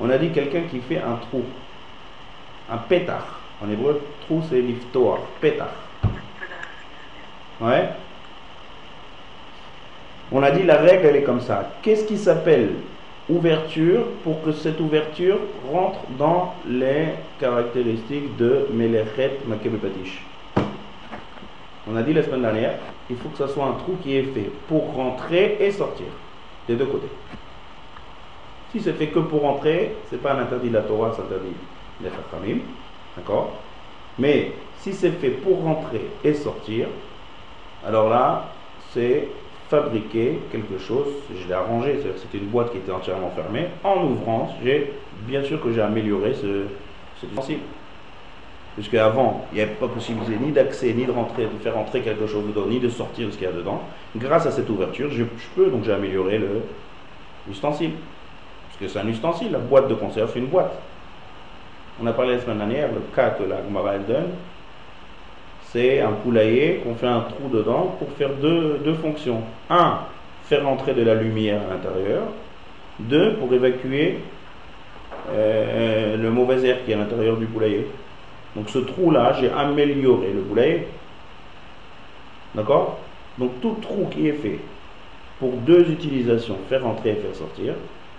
[0.00, 1.44] On a dit quelqu'un qui fait un trou,
[2.68, 3.40] un pétard.
[3.64, 5.72] En hébreu, trou c'est liftoar, pétard.
[7.60, 7.88] Ouais.
[10.32, 11.70] On a dit la règle elle est comme ça.
[11.82, 12.70] Qu'est-ce qui s'appelle
[13.28, 15.38] ouverture pour que cette ouverture
[15.72, 17.06] rentre dans les
[17.40, 20.22] caractéristiques de Melechet Makebepatish.
[21.88, 24.24] On a dit la semaine dernière, il faut que ce soit un trou qui est
[24.24, 26.06] fait pour rentrer et sortir,
[26.66, 27.08] des deux côtés.
[28.72, 31.54] Si c'est fait que pour rentrer, c'est pas un interdit de la Torah, c'est interdit
[32.00, 32.58] des Chachamim,
[33.16, 33.62] d'accord?
[34.18, 36.88] Mais si c'est fait pour rentrer et sortir,
[37.86, 38.56] alors là,
[38.92, 39.28] c'est
[39.68, 43.66] fabriquer quelque chose, je l'ai arrangé, c'était une boîte qui était entièrement fermée.
[43.84, 46.66] En ouvrant, j'ai bien sûr que j'ai amélioré ce,
[47.20, 47.32] cet
[48.78, 48.82] ustensile.
[48.82, 52.26] Puisqu'avant, il n'y avait pas possibilité ni d'accès, ni de rentrer, de faire entrer quelque
[52.26, 53.82] chose dedans, ni de sortir ce qu'il y a dedans.
[54.16, 56.40] Grâce à cette ouverture, je, peux, donc j'ai amélioré
[57.48, 57.92] l'ustensile.
[58.68, 60.72] Puisque c'est un ustensile, la boîte de conserve, c'est une boîte.
[62.02, 64.32] On a parlé la semaine dernière, le cas que la Gemara donne,
[65.62, 69.40] c'est un poulailler qu'on fait un trou dedans pour faire deux, deux fonctions.
[69.70, 70.00] Un,
[70.44, 72.22] faire entrer de la lumière à l'intérieur.
[72.98, 74.18] Deux, pour évacuer
[75.30, 77.86] euh, le mauvais air qui est à l'intérieur du poulailler.
[78.56, 80.88] Donc ce trou-là, j'ai amélioré le poulailler.
[82.54, 82.98] D'accord?
[83.38, 84.58] Donc tout trou qui est fait
[85.38, 87.74] pour deux utilisations, faire entrer et faire sortir,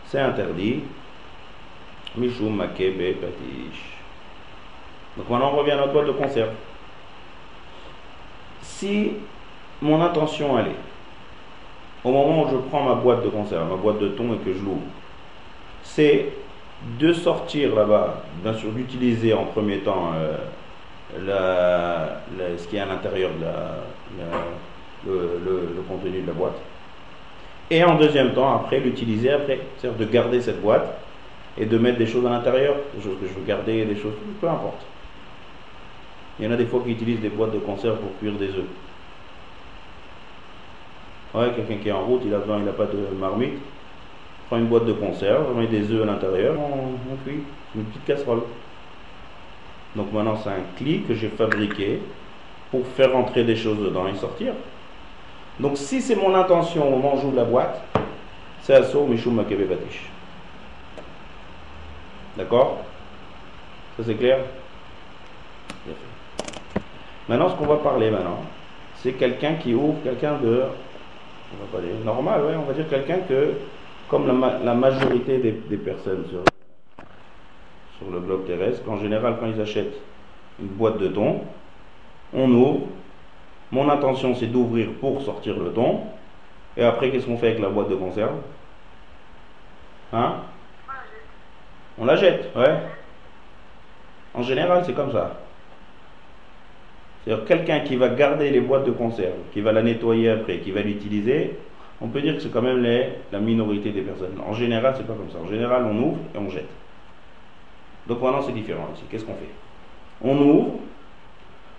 [0.06, 0.84] c'est interdit.
[2.16, 3.98] Michou, Makebe, Patish.
[5.18, 6.52] Donc maintenant on revient à notre boîte de conserve.
[8.62, 9.14] Si
[9.82, 10.80] mon intention elle est,
[12.04, 14.54] au moment où je prends ma boîte de conserve, ma boîte de thon et que
[14.54, 14.82] je l'ouvre,
[15.82, 16.28] c'est
[17.00, 20.38] de sortir là-bas, bien sûr d'utiliser en premier temps euh,
[22.58, 26.60] ce qui est à l'intérieur de le, contenu de la boîte.
[27.70, 29.60] Et en deuxième temps, après, l'utiliser après.
[29.78, 31.00] C'est-à-dire de garder cette boîte
[31.58, 34.14] et de mettre des choses à l'intérieur, des choses que je veux garder, des choses,
[34.40, 34.86] peu importe.
[36.40, 38.50] Il y en a des fois qui utilisent des boîtes de conserve pour cuire des
[38.50, 38.66] œufs.
[41.34, 43.60] Ouais, quelqu'un qui est en route, il a besoin, il n'a pas de marmite,
[44.48, 47.44] prend une boîte de conserve, on met des œufs à l'intérieur, on, on cuit,
[47.76, 48.42] une petite casserole.
[49.96, 52.02] Donc maintenant c'est un clic que j'ai fabriqué
[52.72, 54.54] pour faire entrer des choses dedans et sortir.
[55.60, 57.82] Donc si c'est mon intention au moment où j'ouvre la boîte,
[58.62, 60.10] c'est Asso Mishum Makebe Batish.
[62.38, 62.78] D'accord?
[63.98, 64.40] Ça c'est clair?
[67.28, 68.40] Maintenant, ce qu'on va parler maintenant,
[68.96, 70.64] c'est quelqu'un qui ouvre, quelqu'un de,
[71.54, 73.54] on va pas dire normal, ouais, on va dire quelqu'un que,
[74.10, 80.00] comme la, majorité des, personnes sur, le bloc terrestre, en général, quand ils achètent
[80.60, 81.42] une boîte de thon,
[82.34, 82.88] on ouvre.
[83.72, 86.02] Mon intention, c'est d'ouvrir pour sortir le thon.
[86.78, 88.36] Et après, qu'est-ce qu'on fait avec la boîte de conserve?
[90.14, 90.36] Hein?
[91.98, 92.78] On la jette, ouais.
[94.34, 95.38] En général, c'est comme ça.
[97.26, 100.72] C'est-à-dire quelqu'un qui va garder les boîtes de conserve, qui va la nettoyer après, qui
[100.72, 101.58] va l'utiliser,
[102.02, 102.86] on peut dire que c'est quand même
[103.32, 104.38] la minorité des personnes.
[104.46, 105.40] En général, c'est pas comme ça.
[105.40, 106.70] En général, on ouvre et on jette.
[108.08, 109.04] Donc maintenant, c'est différent ici.
[109.10, 109.50] Qu'est-ce qu'on fait?
[110.22, 110.80] On ouvre.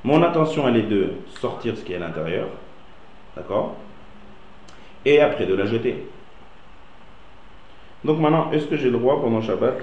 [0.05, 2.49] Mon intention, elle est de sortir ce qui est à l'intérieur.
[3.37, 3.77] D'accord?
[5.05, 6.07] Et après, de la jeter.
[8.05, 9.75] Donc maintenant, est-ce que j'ai le droit pendant Shabbat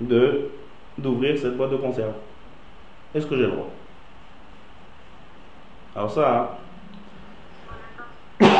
[0.00, 0.50] de
[0.96, 2.14] d'ouvrir cette boîte de conserve?
[3.14, 3.70] Est-ce que j'ai le droit?
[5.94, 6.58] Alors ça...
[8.40, 8.54] C'est pour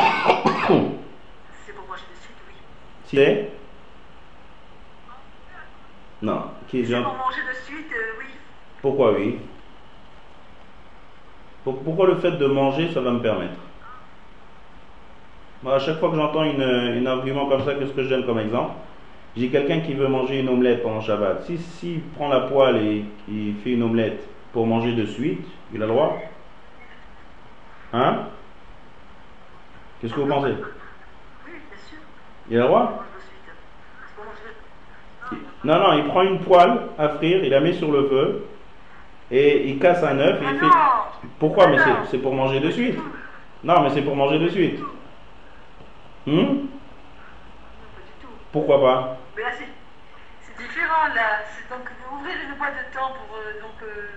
[1.87, 2.35] manger de suite,
[3.13, 3.19] oui.
[3.19, 3.51] C'est
[6.21, 6.43] Non.
[6.67, 8.25] Qui est pour manger de suite, euh, oui.
[8.81, 9.37] Pourquoi oui?
[11.63, 13.59] Pourquoi le fait de manger, ça va me permettre?
[15.61, 18.39] Moi, à chaque fois que j'entends une, argument comme ça, qu'est-ce que je donne comme
[18.39, 18.73] exemple?
[19.35, 21.43] J'ai quelqu'un qui veut manger une omelette pendant Shabbat.
[21.43, 25.83] S'il si, prend la poêle et il fait une omelette pour manger de suite, il
[25.83, 26.17] a le droit?
[27.93, 28.19] Hein?
[30.01, 30.53] Qu'est-ce que vous pensez?
[32.49, 33.03] Il a le droit
[35.63, 38.47] Non, non, il prend une poêle à frire, il la met sur le feu,
[39.29, 40.65] et il casse un œuf, et il fait...
[41.37, 41.77] Pourquoi Mais
[42.09, 42.97] c'est pour manger de suite.
[43.63, 44.79] Non, mais c'est pour manger de suite.
[46.27, 46.67] Hum
[48.51, 49.17] Pourquoi pas?
[49.35, 51.43] Mais là, c'est différent, là.
[51.69, 54.07] Donc, vous ouvrez une boîte de temps pour euh, donc, euh,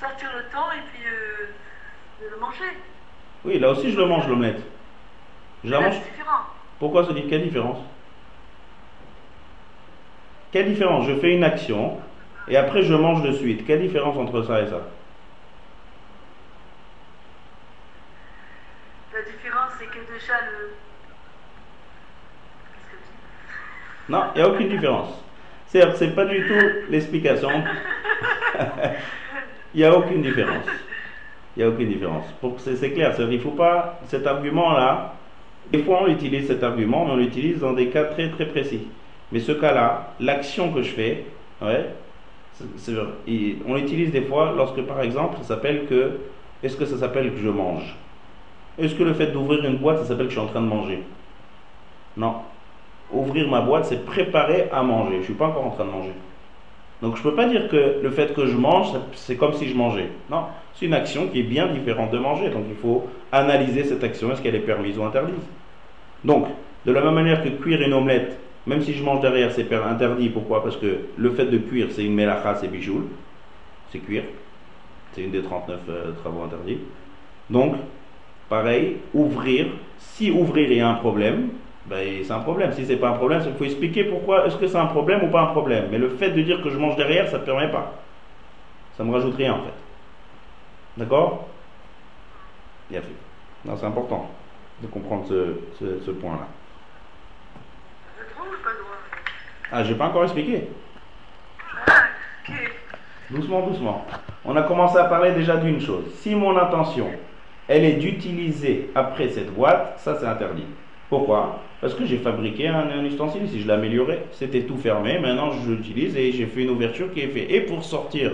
[0.00, 2.76] sortir le temps et puis euh, le manger.
[3.44, 4.62] Oui, là aussi je le mange l'omelette.
[5.64, 5.94] Je la mange.
[5.94, 6.42] différent.
[6.78, 7.78] Pourquoi se dit quelle différence?
[10.52, 11.06] Quelle différence?
[11.06, 11.98] Je fais une action
[12.46, 13.66] et après je mange de suite.
[13.66, 14.80] Quelle différence entre ça et ça?
[19.12, 20.70] La différence c'est que déjà le.
[24.08, 25.22] Non, il n'y a aucune différence.
[25.66, 27.50] Certes, c'est pas du tout l'explication.
[29.74, 30.64] Il n'y a aucune différence.
[31.54, 32.24] Il n'y a aucune différence.
[32.58, 35.17] C'est clair, il ne faut pas cet argument-là.
[35.70, 38.86] Des fois, on utilise cet argument, mais on l'utilise dans des cas très très précis.
[39.32, 41.24] Mais ce cas-là, l'action que je fais,
[41.60, 41.74] on
[43.74, 46.20] l'utilise des fois lorsque, par exemple, ça s'appelle que.
[46.60, 47.94] Est-ce que ça s'appelle que je mange?
[48.78, 50.66] Est-ce que le fait d'ouvrir une boîte, ça s'appelle que je suis en train de
[50.66, 51.04] manger?
[52.16, 52.34] Non.
[53.12, 55.12] Ouvrir ma boîte, c'est préparer à manger.
[55.12, 56.14] Je ne suis pas encore en train de manger.
[57.02, 59.68] Donc je ne peux pas dire que le fait que je mange, c'est comme si
[59.68, 60.08] je mangeais.
[60.30, 62.50] Non, c'est une action qui est bien différente de manger.
[62.50, 65.34] Donc il faut analyser cette action, est-ce qu'elle est permise ou interdite?
[66.24, 66.46] Donc,
[66.86, 70.28] de la même manière que cuire une omelette, même si je mange derrière, c'est interdit.
[70.28, 70.62] Pourquoi?
[70.62, 73.04] Parce que le fait de cuire, c'est une melacha, c'est bijoul.
[73.90, 74.24] C'est cuire.
[75.12, 76.78] C'est une des 39 euh, travaux interdits.
[77.48, 77.76] Donc,
[78.48, 79.68] pareil, ouvrir.
[79.98, 81.48] Si ouvrir est un problème,
[81.88, 82.72] ben, c'est un problème.
[82.72, 85.28] Si c'est pas un problème, il faut expliquer pourquoi est-ce que c'est un problème ou
[85.28, 85.88] pas un problème?
[85.90, 87.94] Mais le fait de dire que je mange derrière, ça ne permet pas.
[88.96, 89.74] Ça me rajoute rien en fait.
[90.96, 91.48] D'accord?
[92.90, 93.14] Bien fait.
[93.64, 94.30] Non, c'est important
[94.82, 96.46] de comprendre ce point-là.
[99.70, 100.68] Ah, j'ai pas encore expliqué.
[103.30, 104.06] Doucement, doucement.
[104.44, 106.04] On a commencé à parler déjà d'une chose.
[106.14, 107.10] Si mon intention,
[107.66, 110.64] elle est d'utiliser après cette boîte, ça c'est interdit.
[111.08, 111.60] Pourquoi?
[111.80, 113.48] Parce que j'ai fabriqué un, ustensile.
[113.48, 115.18] Si je l'améliorais, c'était tout fermé.
[115.18, 117.50] Maintenant, je l'utilise et j'ai fait une ouverture qui est faite.
[117.50, 118.32] Et pour sortir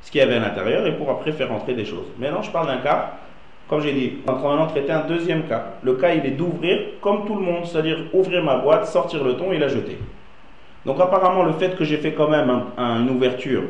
[0.00, 2.06] ce qu'il y avait à l'intérieur et pour après faire entrer des choses.
[2.18, 3.14] Maintenant, je parle d'un cas,
[3.68, 5.76] comme j'ai dit, on va maintenant traiter un deuxième cas.
[5.82, 9.36] Le cas, il est d'ouvrir comme tout le monde, c'est-à-dire ouvrir ma boîte, sortir le
[9.36, 9.98] thon et la jeter.
[10.84, 13.62] Donc apparemment, le fait que j'ai fait quand même une ouverture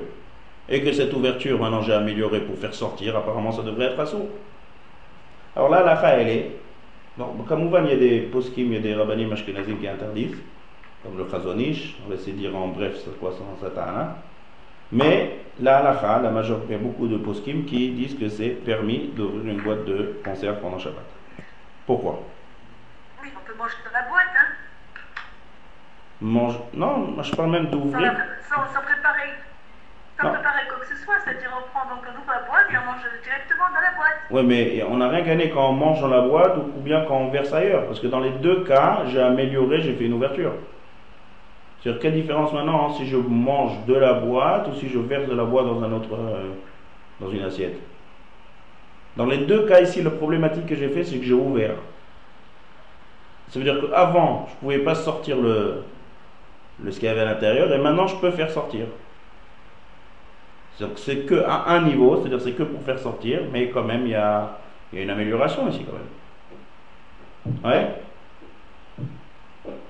[0.68, 4.28] et que cette ouverture, maintenant j'ai amélioré pour faire sortir, apparemment ça devrait être assaut.
[5.54, 6.50] Alors là, la fa, elle est.
[7.16, 10.42] Bon, comme il y a des poskim, il y a des rabbanim ashkenazim qui interdisent,
[11.02, 14.16] comme le chazonish, on va essayer de dire en bref c'est quoi ça satana.
[14.90, 18.50] Mais la halacha, la majorité, il y a beaucoup de poskim qui disent que c'est
[18.50, 21.04] permis d'ouvrir une boîte de conserve pendant Shabbat.
[21.86, 22.20] Pourquoi?
[23.22, 24.54] Oui, on peut manger dans la boîte, hein
[26.20, 26.58] mange.
[26.72, 28.12] Non, je parle même d'ouvrir.
[28.48, 29.30] Sans, sans, préparer.
[30.20, 31.14] Sans préparer quoi que ce soit.
[31.24, 34.18] C'est-à-dire, on prend donc on ouvre la boîte et on mange directement dans la boîte.
[34.30, 37.16] Oui, mais on n'a rien gagné quand on mange dans la boîte ou bien quand
[37.16, 37.86] on verse ailleurs.
[37.86, 40.52] Parce que dans les deux cas, j'ai amélioré, j'ai fait une ouverture.
[41.80, 45.26] C'est-à-dire, quelle différence maintenant hein, si je mange de la boîte ou si je verse
[45.26, 46.14] de la boîte dans un autre.
[46.14, 46.52] Euh,
[47.20, 47.76] dans une assiette?
[49.16, 51.74] Dans les deux cas ici, le problématique que j'ai fait, c'est que j'ai ouvert.
[53.48, 55.84] Ça veut dire qu'avant, je ne pouvais pas sortir le,
[56.82, 58.86] le ce qu'il y avait à l'intérieur, et maintenant je peux faire sortir.
[60.96, 64.10] C'est que à un niveau, c'est-à-dire c'est que pour faire sortir, mais quand même il
[64.10, 64.58] y a,
[64.92, 67.64] une amélioration ici quand même.
[67.64, 67.94] Ouais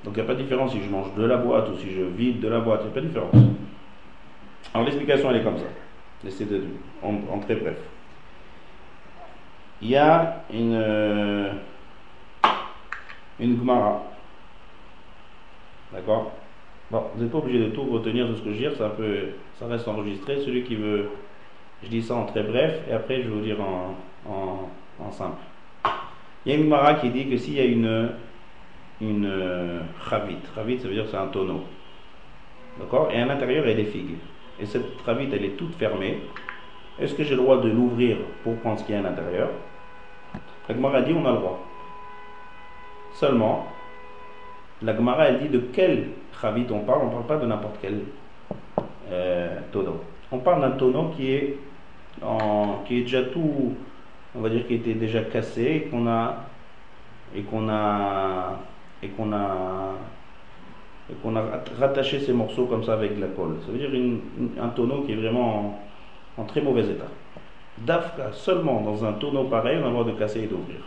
[0.05, 1.91] Donc il n'y a pas de différence si je mange de la boîte ou si
[1.91, 3.35] je vide de la boîte, il n'y a pas de différence.
[4.73, 5.65] Alors l'explication elle est comme ça.
[6.23, 6.63] J'essaie de
[7.03, 7.77] en, très bref.
[9.81, 11.51] Il y a une,
[13.41, 14.03] une Gemara.
[15.93, 16.33] D'accord?
[16.91, 19.67] Vous n'êtes pas obligé de tout retenir de ce que je dis, ça, peut, ça
[19.67, 20.41] reste enregistré.
[20.41, 21.11] Celui qui veut,
[21.83, 25.43] je dis ça en très bref, et après je vais vous dire en, simple.
[26.45, 28.11] Il y a une Mara qui dit que s'il y a une,
[29.01, 31.65] une chavit, chavit ça veut dire c'est un tonneau,
[32.79, 33.11] d'accord?
[33.13, 34.17] Et à l'intérieur il y a des figues.
[34.61, 36.19] Et cette chavit elle est toute fermée.
[36.99, 39.49] Est-ce que j'ai le droit de l'ouvrir pour prendre ce qu'il y a à l'intérieur?
[40.69, 41.61] La Gemara dit on a le droit.
[43.15, 43.67] Seulement,
[44.83, 46.09] la Gemara elle dit de quel
[46.41, 48.01] Chavit on parle, on ne parle pas de n'importe quel
[49.11, 50.01] euh, tonneau.
[50.33, 51.59] On parle d'un tonneau qui est,
[52.89, 53.75] déjà tout,
[54.35, 56.37] on va dire qui était déjà cassé et qu'on a
[59.03, 59.11] et
[61.79, 63.57] rattaché ces morceaux comme ça avec de la colle.
[63.67, 63.91] Ça veut dire
[64.61, 65.79] un tonneau qui est vraiment
[66.37, 67.09] en, très mauvais état.
[67.79, 70.81] Dafka, seulement dans un tonneau pareil, on a le droit de casser et d'ouvrir.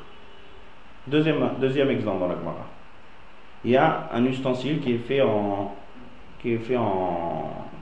[1.06, 2.66] Deuxième, deuxième exemple dans la Gemara
[3.64, 5.74] il y a un ustensile qui est fait en,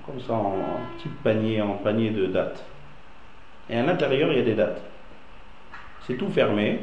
[0.05, 0.53] comme ça, en
[0.97, 2.63] petit panier, en panier de dates.
[3.69, 4.81] Et à l'intérieur, il y a des dates.
[6.05, 6.79] C'est tout fermé,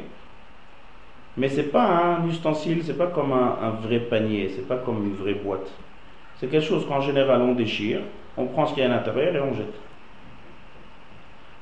[1.37, 5.15] mais c'est pas un ustensile, c'est pas comme un, vrai panier, c'est pas comme une
[5.15, 5.71] vraie boîte.
[6.37, 8.01] C'est quelque chose qu'en général on déchire,
[8.35, 9.79] on prend ce qu'il y a à l'intérieur et on jette.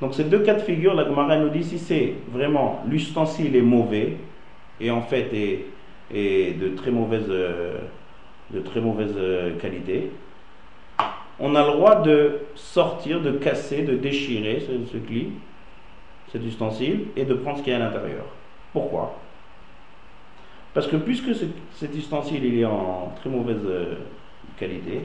[0.02, 3.62] Donc ces deux cas de figure, la Gemara nous dit si c'est vraiment l'ustensile est
[3.62, 4.18] mauvais
[4.80, 5.66] et en fait est
[6.14, 7.78] et de très mauvaise, euh,
[8.52, 10.12] de très mauvaise euh, qualité,
[11.42, 14.98] on a le droit de sortir, de casser, de déchirer ce, ce
[16.32, 18.24] cet ustensile, et de prendre ce qu'il y a à l'intérieur.
[18.72, 19.20] Pourquoi?
[20.74, 21.36] Parce que puisque
[21.74, 23.96] cet ustensile il est en très mauvaise euh,
[24.58, 25.02] qualité,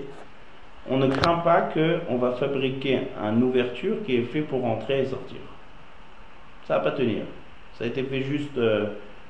[0.88, 5.06] on ne craint pas qu'on va fabriquer une ouverture qui est fait pour entrer et
[5.06, 5.40] sortir.
[6.68, 7.24] Ça va pas tenir.
[7.74, 8.56] Ça a été fait juste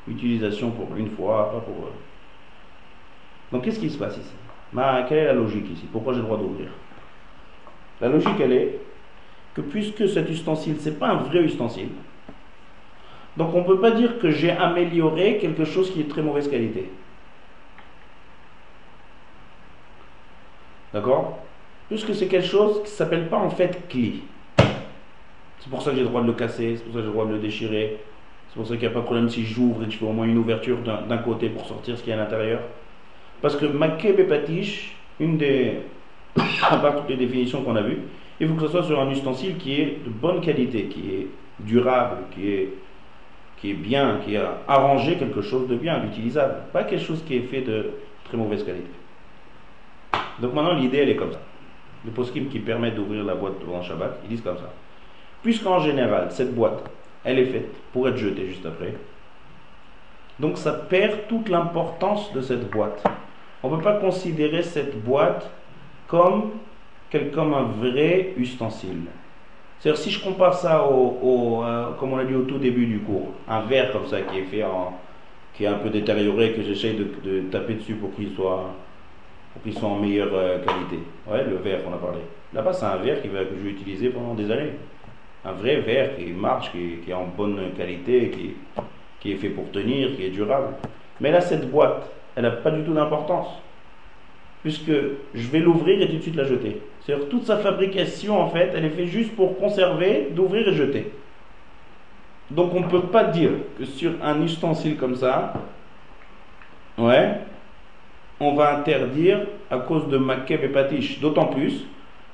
[0.07, 1.89] utilisation pour une fois, pas pour.
[3.53, 4.35] Donc qu'est-ce qui se passe ici?
[5.09, 5.87] Quelle est la logique ici?
[5.91, 6.69] Pourquoi j'ai le droit d'ouvrir?
[8.01, 8.79] La logique, elle est
[9.55, 11.89] que puisque cet ustensile, c'est pas un vrai ustensile,
[13.37, 16.23] donc on ne peut pas dire que j'ai amélioré quelque chose qui est de très
[16.23, 16.91] mauvaise qualité.
[20.93, 21.39] D'accord?
[21.89, 24.23] Puisque c'est quelque chose qui ne s'appelle pas en fait cli.
[25.61, 27.07] C'est pour ça que j'ai le droit de le casser, c'est pour ça que j'ai
[27.07, 27.99] le droit de le déchirer.
[28.49, 30.07] C'est pour ça qu'il n'y a pas de problème si j'ouvre et que je fais
[30.07, 32.61] au moins une ouverture d'un côté pour sortir ce qu'il y a à l'intérieur.
[33.43, 35.83] Parce que Makkeh Bepatish, une des.
[36.39, 37.99] À part toutes les définitions qu'on a vues,
[38.41, 41.27] il faut que ce soit sur un ustensile qui est de bonne qualité, qui est
[41.61, 42.73] durable, qui est,
[43.59, 46.55] qui est bien, qui a arrangé quelque chose de bien, d'utilisable.
[46.73, 47.91] Pas quelque chose qui est fait de
[48.25, 48.91] très mauvaise qualité.
[50.41, 51.41] Donc maintenant, l'idée, elle est comme ça.
[52.05, 54.73] Les poskim qui permettent d'ouvrir la boîte pendant Shabbat, ils disent comme ça.
[55.43, 56.85] Puisqu'en général, cette boîte,
[57.25, 58.95] elle est faite pour être jetée juste après,
[60.39, 63.03] donc ça perd toute l'importance de cette boîte.
[63.63, 65.51] On ne peut pas considérer cette boîte
[66.07, 66.51] comme,
[67.35, 69.05] comme un vrai ustensile.
[69.79, 73.01] C'est-à-dire, si je compare ça au, euh, comme on a dit au tout début du
[73.01, 74.95] cours, un verre comme ça qui est fait en,
[75.55, 78.71] qui est un peu détérioré, que j'essaye de, taper dessus pour qu'il soit
[79.53, 80.99] pour qu'ils soient en meilleure euh, qualité.
[81.27, 82.19] Ouais, le verre qu'on a parlé.
[82.53, 84.73] Là-bas, c'est un verre qui que je vais utiliser pendant des années.
[85.45, 88.55] Un vrai verre qui marche, qui, est en bonne qualité, qui,
[89.21, 90.75] qui est fait pour tenir, qui est durable.
[91.21, 93.49] Mais là, cette boîte, elle n'a pas du tout d'importance.
[94.67, 94.91] Puisque
[95.33, 96.81] je vais l'ouvrir et tout de suite la jeter.
[97.01, 101.13] C'est-à-dire toute sa fabrication, en fait, elle est faite juste pour conserver, d'ouvrir et jeter.
[102.51, 105.53] Donc on ne peut pas dire que sur un ustensile comme ça,
[106.99, 107.35] ouais,
[108.41, 111.21] on va interdire à cause de Makeb et Patish.
[111.21, 111.87] D'autant plus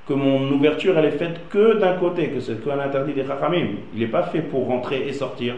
[0.08, 3.72] que mon ouverture, elle est faite que d'un côté, que c'est qu'un interdit des Chachamim.
[3.92, 5.56] Il n'est pas fait pour rentrer et sortir.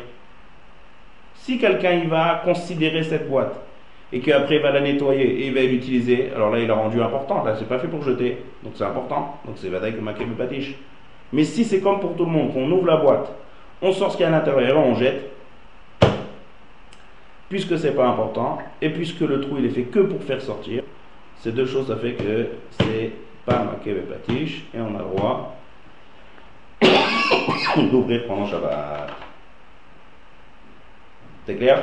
[1.36, 3.60] Si quelqu'un il va considérer cette boîte
[4.14, 7.02] et qu'après il va la nettoyer et il va l'utiliser, alors là il a rendu
[7.02, 7.42] important.
[7.42, 8.38] Là, c'est pas fait pour jeter.
[8.62, 9.40] Donc c'est important.
[9.44, 10.76] Donc c'est Vadaïk Makeb et Patish.
[11.32, 13.32] Mais si c'est comme pour tout le monde, qu'on ouvre la boîte,
[13.82, 15.32] on sort ce qu'il y a à l'intérieur, on jette,
[17.48, 20.84] puisque c'est pas important, et puisque le trou il est fait que pour faire sortir,
[21.38, 23.10] ces deux choses, ça fait que c'est
[23.44, 25.56] pas makev et patiche, et on a le droit
[27.90, 29.10] d'ouvrir pendant Shabbat.
[31.46, 31.82] C'est clair?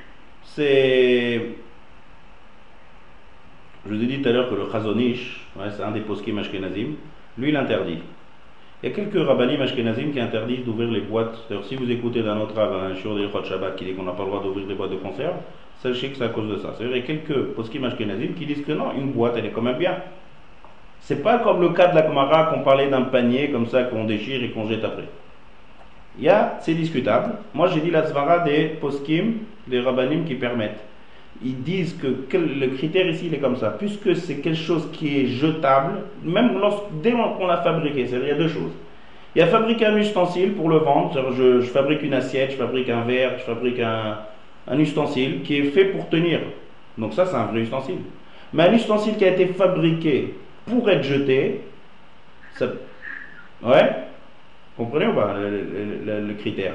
[0.55, 1.41] C'est.
[3.87, 6.95] Je vous ai dit tout à l'heure que le Chazonish, c'est un des poskim ashkenazim,
[7.37, 7.99] lui il interdit.
[8.83, 11.45] Il y a quelques rabbinim ashkenazim qui interdisent d'ouvrir les boîtes.
[11.49, 14.11] D'ailleurs, si vous écoutez d'un autre rab, un jour des Shabbat, qui dit qu'on n'a
[14.11, 15.35] pas le droit d'ouvrir les boîtes de conserve,
[15.81, 16.73] sachez que c'est à cause de ça.
[16.77, 19.51] C'est-à-dire, il y a quelques poskim ashkenazim qui disent que non, une boîte, elle est
[19.51, 19.97] quand même bien.
[20.99, 24.03] C'est pas comme le cas de la Kamara qu'on parlait d'un panier comme ça qu'on
[24.03, 25.07] déchire et qu'on jette après.
[26.17, 27.35] Il y a, c'est discutable.
[27.53, 30.83] Moi, j'ai dit la svara des poskim, des rabbanim qui permettent.
[31.43, 33.71] Ils disent que, le critère ici, il est comme ça.
[33.71, 38.29] Puisque c'est quelque chose qui est jetable, même lorsque, dès qu'on l'a fabriqué, c'est-à-dire il
[38.29, 38.71] y a deux choses.
[39.35, 41.31] Il y a fabriquer un ustensile pour le vendre.
[41.31, 44.19] Je, je, fabrique une assiette, je fabrique un verre, je fabrique un,
[44.67, 46.41] un ustensile qui est fait pour tenir.
[46.97, 47.99] Donc ça, c'est un vrai ustensile.
[48.53, 50.35] Mais un ustensile qui a été fabriqué
[50.65, 51.61] pour être jeté,
[52.55, 52.67] ça...
[53.63, 54.10] Ouais
[54.77, 56.73] Comprenez ou pas le, critère?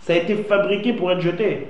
[0.00, 1.68] Ça a été fabriqué pour être jeté.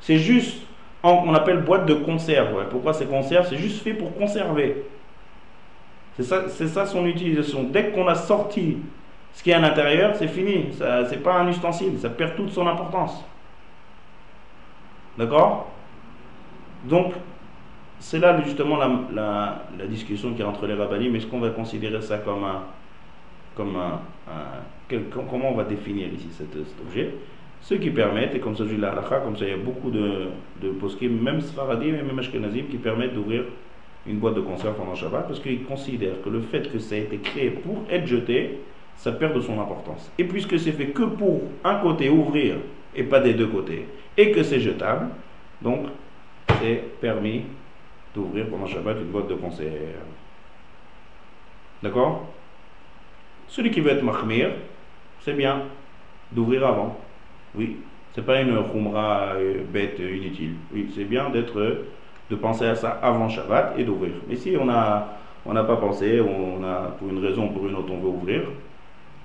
[0.00, 0.62] C'est juste,
[1.02, 2.68] on appelle boîte de conserve.
[2.70, 3.46] Pourquoi c'est conserve?
[3.48, 4.84] C'est juste fait pour conserver.
[6.16, 7.64] C'est ça, ça son utilisation.
[7.64, 8.78] Dès qu'on a sorti
[9.34, 10.68] ce qui est à l'intérieur, c'est fini.
[10.78, 11.98] Ce n'est pas un ustensile.
[11.98, 13.24] Ça perd toute son importance.
[15.18, 15.70] D'accord?
[16.84, 17.14] Donc,
[17.98, 21.16] c'est là justement la, discussion qui est entre les rabbinim.
[21.16, 22.62] Est-ce qu'on va considérer ça comme un,
[23.56, 26.54] comment on va définir ici cet,
[26.86, 27.14] objet
[27.60, 30.26] ce qui permettent, et comme ça la comme ça il y a beaucoup de,
[30.60, 33.44] de poskim, même Sfaradim et même Ashkenazim, qui permettent d'ouvrir
[34.06, 36.98] une boîte de conserve pendant Shabbat, parce qu'ils considèrent que le fait que ça a
[36.98, 38.58] été créé pour être jeté,
[38.96, 40.12] ça perd de son importance.
[40.18, 42.56] Et puisque c'est fait que pour un côté ouvrir,
[42.94, 43.86] et pas des deux côtés,
[44.16, 45.08] et que c'est jetable,
[45.62, 45.86] donc
[46.60, 47.44] c'est permis
[48.14, 49.70] d'ouvrir pendant Shabbat une boîte de conserve.
[51.82, 52.26] D'accord?
[53.48, 54.50] Celui qui veut être mahmir,
[55.20, 55.62] c'est bien
[56.32, 56.98] d'ouvrir avant.
[57.54, 57.76] Oui,
[58.14, 60.54] c'est pas une khumra euh, bête inutile.
[60.72, 61.84] Oui, c'est bien d'être
[62.30, 64.12] de penser à ça avant Shabbat et d'ouvrir.
[64.28, 64.68] Mais si on
[65.46, 68.08] on n'a pas pensé, on a pour une raison ou pour une autre on veut
[68.08, 68.42] ouvrir,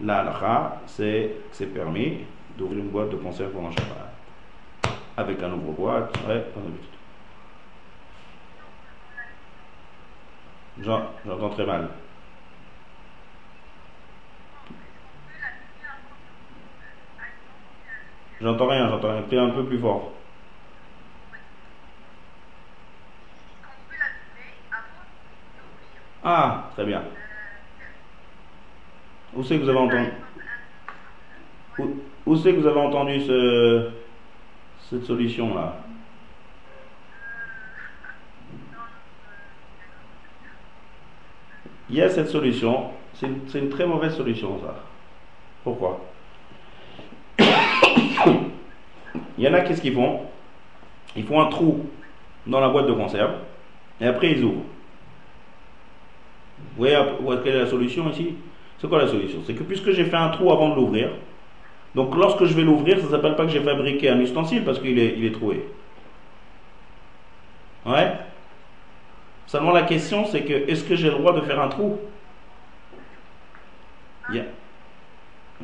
[0.02, 0.24] la
[0.86, 2.20] c'est c'est permis
[2.58, 4.14] d'ouvrir une boîte de conserve pendant Shabbat.
[5.18, 6.90] Avec un ouvre-boîte, ouais, comme d'habitude.
[10.82, 11.90] J'en- J'entends très mal.
[18.42, 19.24] J'entends rien, j'entends rien.
[19.30, 20.14] Fais un peu plus fort.
[26.24, 27.04] Ah, très bien.
[29.34, 30.10] Où c'est que vous avez entendu?
[32.26, 33.90] Où, c'est que vous avez entendu ce,
[34.90, 35.78] cette solution-là?
[41.90, 42.92] Il y a cette solution.
[43.14, 44.76] C'est une très mauvaise solution, ça.
[45.64, 46.09] Pourquoi?
[49.40, 50.20] Il y en a, qu'est-ce qu'ils font?
[51.16, 51.86] Ils font un trou
[52.46, 53.32] dans la boîte de conserve
[54.02, 54.64] et après ils ouvrent.
[56.76, 56.98] Vous voyez
[57.44, 58.36] quelle est la solution ici?
[58.78, 59.40] C'est quoi la solution?
[59.46, 61.12] C'est que puisque j'ai fait un trou avant de l'ouvrir,
[61.96, 64.80] donc lorsque je vais l'ouvrir, ça ne s'appelle pas que j'ai fabriqué un ustensile parce
[64.80, 65.66] qu'il est, il est troué.
[67.86, 68.12] Ouais?
[69.48, 71.98] Seulement la question c'est que est-ce que j'ai le droit de faire un trou?
[74.32, 74.46] Il y a-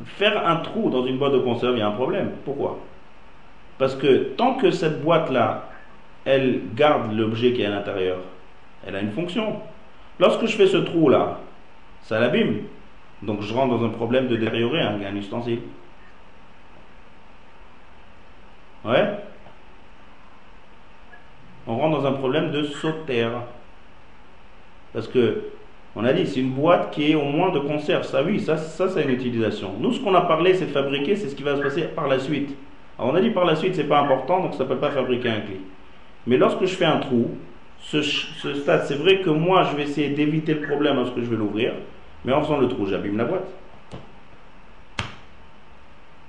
[0.04, 2.32] Faire un trou dans une boîte de conserve, il y a un problème.
[2.46, 2.78] Pourquoi?
[3.78, 5.68] Parce que tant que cette boîte-là,
[6.24, 8.18] elle garde l'objet qui est à l'intérieur,
[8.86, 9.60] elle a une fonction.
[10.18, 11.38] Lorsque je fais ce trou-là,
[12.02, 12.62] ça l'abîme.
[13.22, 15.60] Donc je rentre dans un problème de détériorer un, un ustensile.
[18.84, 19.18] Ouais
[21.66, 23.28] On rentre dans un problème de sauter.
[24.92, 25.42] Parce que,
[25.96, 28.04] on a dit, c'est une boîte qui est au moins de conserve.
[28.04, 29.72] Ça, oui, ça, ça, c'est une utilisation.
[29.80, 32.06] Nous, ce qu'on a parlé, c'est de fabriquer, c'est ce qui va se passer par
[32.06, 32.56] la suite.
[32.98, 35.28] On a dit par la suite, c'est pas important, donc ça ne peut pas fabriquer
[35.28, 35.60] un clé.
[36.26, 37.36] Mais lorsque je fais un trou,
[37.80, 41.36] ce, stade, c'est vrai que moi, je vais essayer d'éviter le problème lorsque je vais
[41.36, 41.74] l'ouvrir,
[42.24, 43.48] mais en faisant le trou, j'abîme la boîte.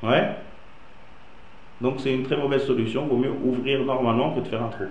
[0.04, 0.36] Ouais
[1.82, 3.08] Donc, c'est une très mauvaise solution.
[3.08, 4.88] Vaut mieux ouvrir normalement que de faire un trou.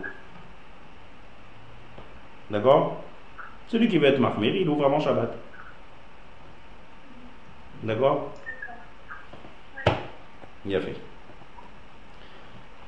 [2.50, 3.02] D'accord?
[3.68, 5.36] Celui qui veut être marmir, il ouvre avant Shabbat.
[7.82, 8.32] D'accord?
[10.64, 10.96] Bien fait.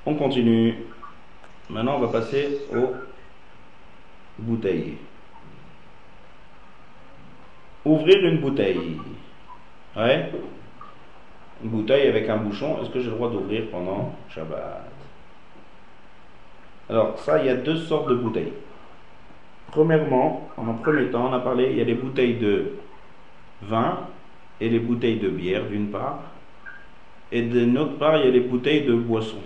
[0.09, 0.75] On continue.
[1.69, 2.95] Maintenant, on va passer aux
[4.39, 4.95] bouteilles.
[7.85, 8.99] Ouvrir une bouteille.
[9.95, 10.33] Ouais
[11.63, 14.91] Une bouteille avec un bouchon, est-ce que j'ai le droit d'ouvrir pendant Shabbat?
[16.89, 18.55] Alors, ça, il y a deux sortes de bouteilles.
[19.73, 22.79] Premièrement, en premier temps, on a parlé, il y a les bouteilles de
[23.61, 23.99] vin
[24.59, 26.23] et les bouteilles de bière d'une part,
[27.31, 29.43] et d'une autre part, il y a les bouteilles de boisson.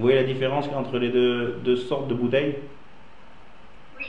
[0.00, 2.56] Vous voyez la différence entre les deux, deux sortes de bouteilles?
[3.98, 4.06] Oui.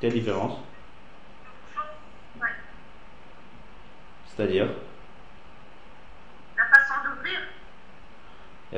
[0.00, 0.58] Quelle différence?
[2.42, 2.48] Ouais.
[4.26, 4.66] C'est-à-dire?
[6.56, 7.38] La façon d'ouvrir,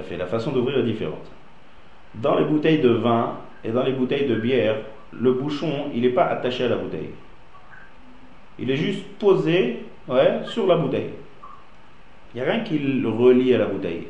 [0.03, 1.25] fait la façon d'ouvrir est différente.
[2.17, 6.11] Dans les bouteilles de vin et dans les bouteilles de bière, le bouchon, il n'est
[6.11, 7.09] pas attaché à la bouteille.
[8.59, 11.09] Il est juste posé ouais, sur la bouteille.
[12.35, 14.09] Il n'y a rien qui le relie à la bouteille.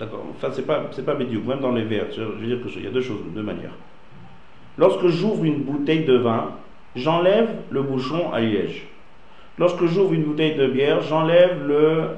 [0.00, 1.46] D'accord Enfin, c'est pas, pas médiocre.
[1.46, 3.74] Même dans les verres, je veux dire que il y a deux choses, deux manières.
[4.78, 6.52] Lorsque j'ouvre une bouteille de vin,
[6.96, 8.86] j'enlève le bouchon à liège.
[9.58, 12.16] Lorsque j'ouvre une bouteille de bière, j'enlève le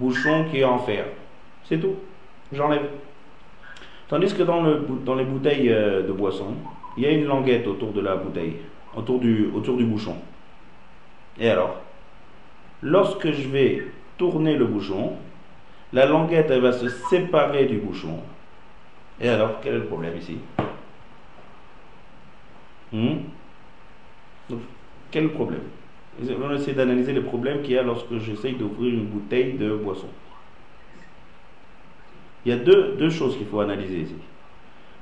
[0.00, 1.04] bouchon qui est en fer.
[1.64, 1.94] C'est tout.
[2.52, 2.88] J'enlève.
[4.08, 6.54] Tandis que dans, les bouteilles euh, de boisson,
[6.96, 8.56] il y a une languette autour de la bouteille,
[8.96, 10.16] autour du bouchon.
[11.38, 11.76] Et alors,
[12.82, 13.86] lorsque je vais
[14.18, 15.12] tourner le bouchon,
[15.92, 18.18] la languette va se séparer du bouchon.
[19.20, 20.38] Et alors, quel est le problème ici?
[22.92, 23.16] Hmm?
[25.10, 25.62] Quel problème?
[26.20, 29.74] On va essayer d'analyser les problèmes qu'il y a lorsque j'essaye d'ouvrir une bouteille de
[29.74, 30.08] boisson.
[32.44, 34.16] Il y a deux, deux choses qu'il faut analyser ici.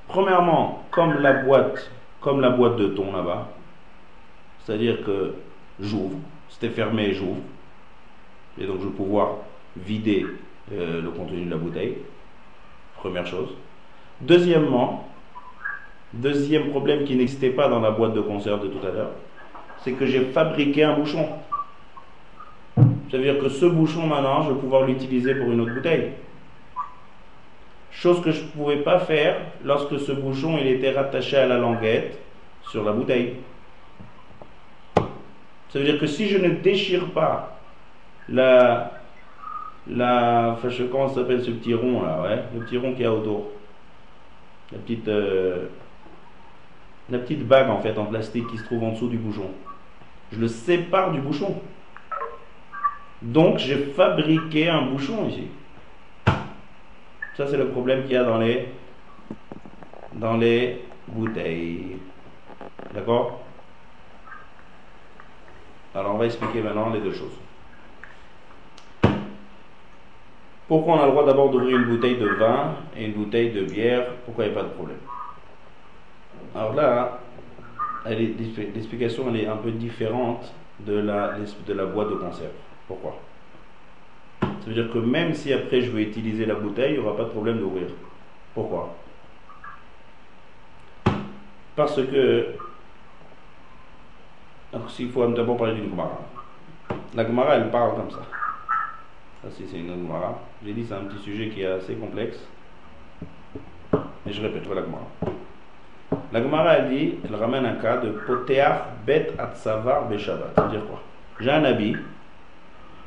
[0.09, 3.49] Premièrement, comme la boîte, comme la boîte de thon là-bas,
[4.65, 5.35] c'est-à-dire que
[5.81, 6.19] j'ouvre,
[6.49, 7.41] c'était fermé, j'ouvre,
[8.59, 9.37] et donc je vais pouvoir
[9.77, 10.27] vider
[10.73, 11.99] euh, le contenu de la bouteille.
[12.97, 13.49] Première chose.
[14.21, 15.09] Deuxièmement,
[16.13, 19.11] deuxième problème qui n'existait pas dans la boîte de conserve de tout à l'heure,
[19.79, 21.27] c'est que j'ai fabriqué un bouchon.
[22.77, 26.13] Ça veut dire que ce bouchon maintenant, je vais pouvoir l'utiliser pour une autre bouteille.
[27.91, 31.59] Chose que je ne pouvais pas faire lorsque ce bouchon il était rattaché à la
[31.59, 32.19] languette
[32.71, 33.35] sur la bouteille.
[35.71, 37.59] Ça veut dire que si je ne déchire pas
[38.29, 39.00] la,
[39.89, 43.07] la, enfin, je comment s'appelle ce petit rond là, ouais, le petit rond qu'il y
[43.07, 43.51] a autour.
[44.73, 45.67] la petite, euh,
[47.09, 49.51] la petite bague en fait en plastique qui se trouve en dessous du bouchon.
[50.33, 51.61] Je le sépare du bouchon.
[53.23, 55.49] Donc j'ai fabriqué un bouchon ici.
[57.37, 58.69] Ça c'est le problème qu'il y a dans les
[60.15, 61.97] dans les bouteilles.
[62.95, 63.41] D'accord?
[65.95, 67.37] Alors on va expliquer maintenant les deux choses.
[70.71, 73.65] Pourquoi on a le droit d'abord d'ouvrir une bouteille de vin et une bouteille de
[73.65, 74.07] bière?
[74.25, 74.99] Pourquoi il n'y a pas de problème?
[76.55, 77.19] Alors là,
[78.07, 82.53] l'explication est un peu différente de la, boîte de conserve.
[82.87, 83.17] Pourquoi?
[84.41, 87.17] Ça veut dire que même si après je veux utiliser la bouteille, il n'y aura
[87.17, 87.89] pas de problème d'ouvrir.
[88.55, 88.95] Pourquoi?
[91.75, 92.47] Parce que.
[94.73, 96.21] Donc, s'il faut d'abord parler d'une Gemara.
[97.17, 98.23] La Gemara, elle parle comme ça.
[99.43, 100.39] Ça, c'est une Gemara.
[100.65, 102.39] J'ai dit c'est un petit sujet qui est assez complexe.
[104.27, 104.83] Et je répète, voilà
[106.33, 106.77] la Gemara.
[106.77, 110.53] Elle dit, elle ramène un cas de Poteach Bet Atsavar Beshabat.
[110.57, 111.03] Ça veut dire quoi?
[111.41, 111.97] J'ai un habit.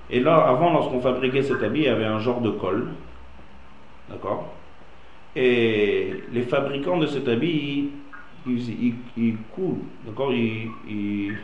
[0.09, 2.89] Et là, avant, lorsqu'on fabriquait cet habit, il y avait un genre de col.
[4.09, 4.53] D'accord?
[5.35, 7.89] Et les fabricants de cet habit,
[8.45, 9.83] ils, ils, coulent.
[10.05, 10.31] D'accord?
[10.33, 11.37] Ils,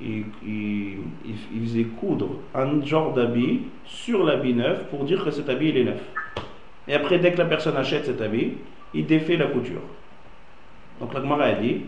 [0.00, 5.70] il, il, faisait coudre un genre d'habit sur l'habit neuf pour dire que cet habit
[5.70, 6.02] il est neuf.
[6.88, 8.52] Et après, dès que la personne achète cet habit,
[8.94, 9.80] il défait la couture.
[11.00, 11.82] Donc la Gemara a dit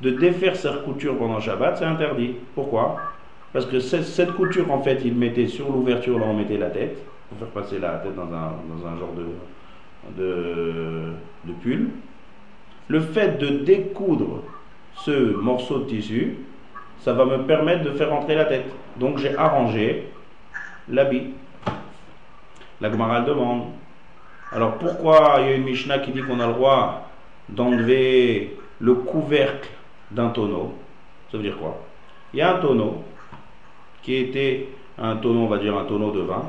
[0.00, 2.34] de défaire sa couture pendant Shabbat, c'est interdit.
[2.54, 2.96] Pourquoi?
[3.52, 6.96] Parce que cette, couture, en fait, il mettait sur l'ouverture, là on mettait la tête,
[7.28, 11.12] pour faire passer la tête dans un, dans un genre de, de,
[11.44, 11.90] de pull.
[12.88, 14.42] Le fait de découdre
[14.94, 16.36] ce morceau de tissu,
[17.02, 18.66] ça va me permettre de faire entrer la tête.
[18.96, 20.08] Donc j'ai arrangé
[20.88, 21.34] l'habit.
[22.80, 23.64] La Gemara demande.
[24.52, 27.08] Alors pourquoi il y a une Mishnah qui dit qu'on a le droit
[27.48, 29.68] d'enlever le couvercle
[30.10, 30.74] d'un tonneau?
[31.30, 31.76] Ça veut dire quoi?
[32.32, 33.02] Il y a un tonneau
[34.02, 36.44] qui était un tonneau, on va dire un tonneau de vin,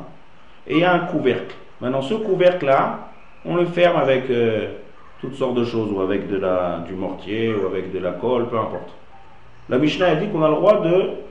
[0.68, 1.56] et il y a un couvercle.
[1.82, 3.12] Maintenant ce couvercle-là,
[3.46, 4.68] on le ferme avec euh,
[5.20, 8.90] toutes sortes de choses, ou avec du mortier, ou avec de la colle, peu importe.
[9.70, 10.84] La Mishnah a dit qu'on a le droit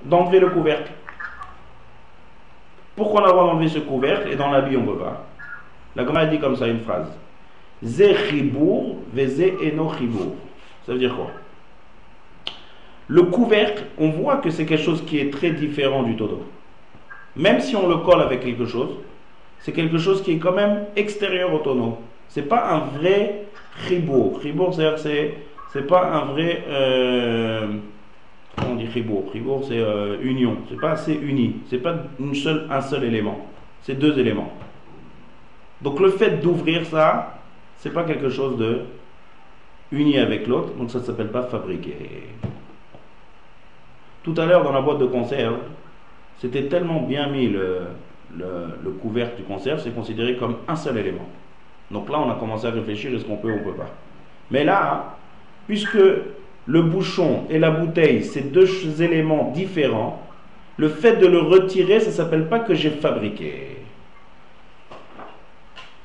[0.05, 0.91] d'enlever le couvercle.
[2.97, 5.26] Pourquoi on a le droit d'enlever ce couvercle et dans l'habit on ne peut pas?
[5.95, 7.09] La Gemara dit comme ça une phrase.
[7.85, 9.91] Ze chibour, veze eno.
[10.87, 11.30] Ça veut dire quoi?
[13.09, 16.45] Le couvercle, on voit que c'est quelque chose qui est très différent du tonneau.
[17.37, 18.91] Même si on le colle avec quelque chose,
[19.59, 21.99] c'est quelque chose qui est quand même extérieur au tonneau.
[22.28, 23.45] C'est pas un vrai
[23.87, 24.41] chibour.
[24.41, 25.35] Chibour, c'est
[25.72, 27.66] c'est pas un vrai euh,
[28.59, 29.30] on dit ribour.
[29.32, 30.59] Ribour, c'est euh, union.
[30.68, 31.57] C'est pas assez uni.
[31.68, 33.46] C'est pas une seule, un seul élément.
[33.82, 34.53] C'est deux éléments.
[35.80, 37.38] Donc le fait d'ouvrir ça,
[37.78, 38.82] c'est pas quelque chose de
[39.90, 40.74] uni avec l'autre.
[40.74, 41.96] Donc ça ne s'appelle pas fabriquer.
[44.22, 45.59] Tout à l'heure dans la boîte de conserve,
[46.38, 47.80] c'était tellement bien mis le,
[48.36, 51.26] le, le couvercle du conserve, c'est considéré comme un seul élément.
[51.90, 53.90] Donc là, on a commencé à réfléchir est-ce qu'on peut ou on peut pas.
[54.50, 55.16] Mais là,
[55.66, 55.98] puisque
[56.66, 60.22] le bouchon et la bouteille, c'est deux éléments différents.
[60.76, 63.76] Le fait de le retirer, ça ne s'appelle pas que j'ai fabriqué.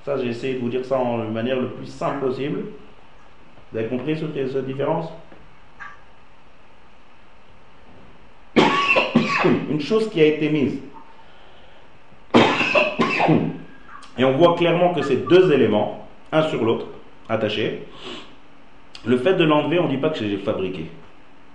[0.03, 2.59] Ça, j'ai essayé de vous dire ça en manière le plus simple possible.
[3.71, 5.11] Vous avez compris cette différence?
[9.69, 10.79] Une chose qui a été mise.
[14.17, 16.87] Et on voit clairement que c'est deux éléments, un sur l'autre,
[17.29, 17.83] attachés.
[19.07, 20.85] Le fait de l'enlever, on ne dit pas que j'ai fabriqué.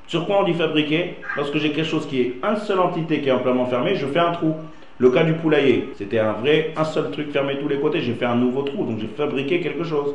[0.07, 1.17] Sur quoi on dit fabriquer?
[1.37, 4.21] Lorsque j'ai quelque chose qui est une seule entité qui est amplement fermée, je fais
[4.21, 4.55] un trou.
[4.97, 8.15] Le cas du poulailler, c'était un vrai, un seul truc fermé tous les côtés, j'ai
[8.15, 10.15] fait un nouveau trou, donc j'ai fabriqué quelque chose.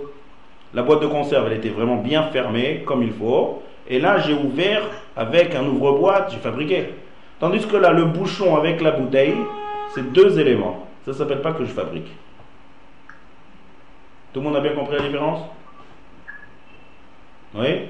[0.73, 3.61] La boîte de conserve, elle était vraiment bien fermée, comme il faut.
[3.87, 4.81] Et là, j'ai ouvert
[5.15, 6.85] avec un ouvre-boîte, j'ai fabriqué.
[7.39, 9.35] Tandis que là, le bouchon avec la bouteille,
[9.93, 10.87] c'est deux éléments.
[11.05, 12.11] Ça ne s'appelle pas que je fabrique.
[14.33, 15.41] Tout le monde a bien compris la différence?
[17.57, 17.89] Oui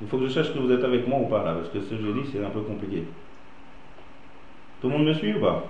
[0.00, 1.80] Il faut que je sache que vous êtes avec moi ou pas là, parce que
[1.80, 3.04] ce que je dis c'est un peu compliqué.
[4.80, 5.64] Tout le monde me suit ou pas?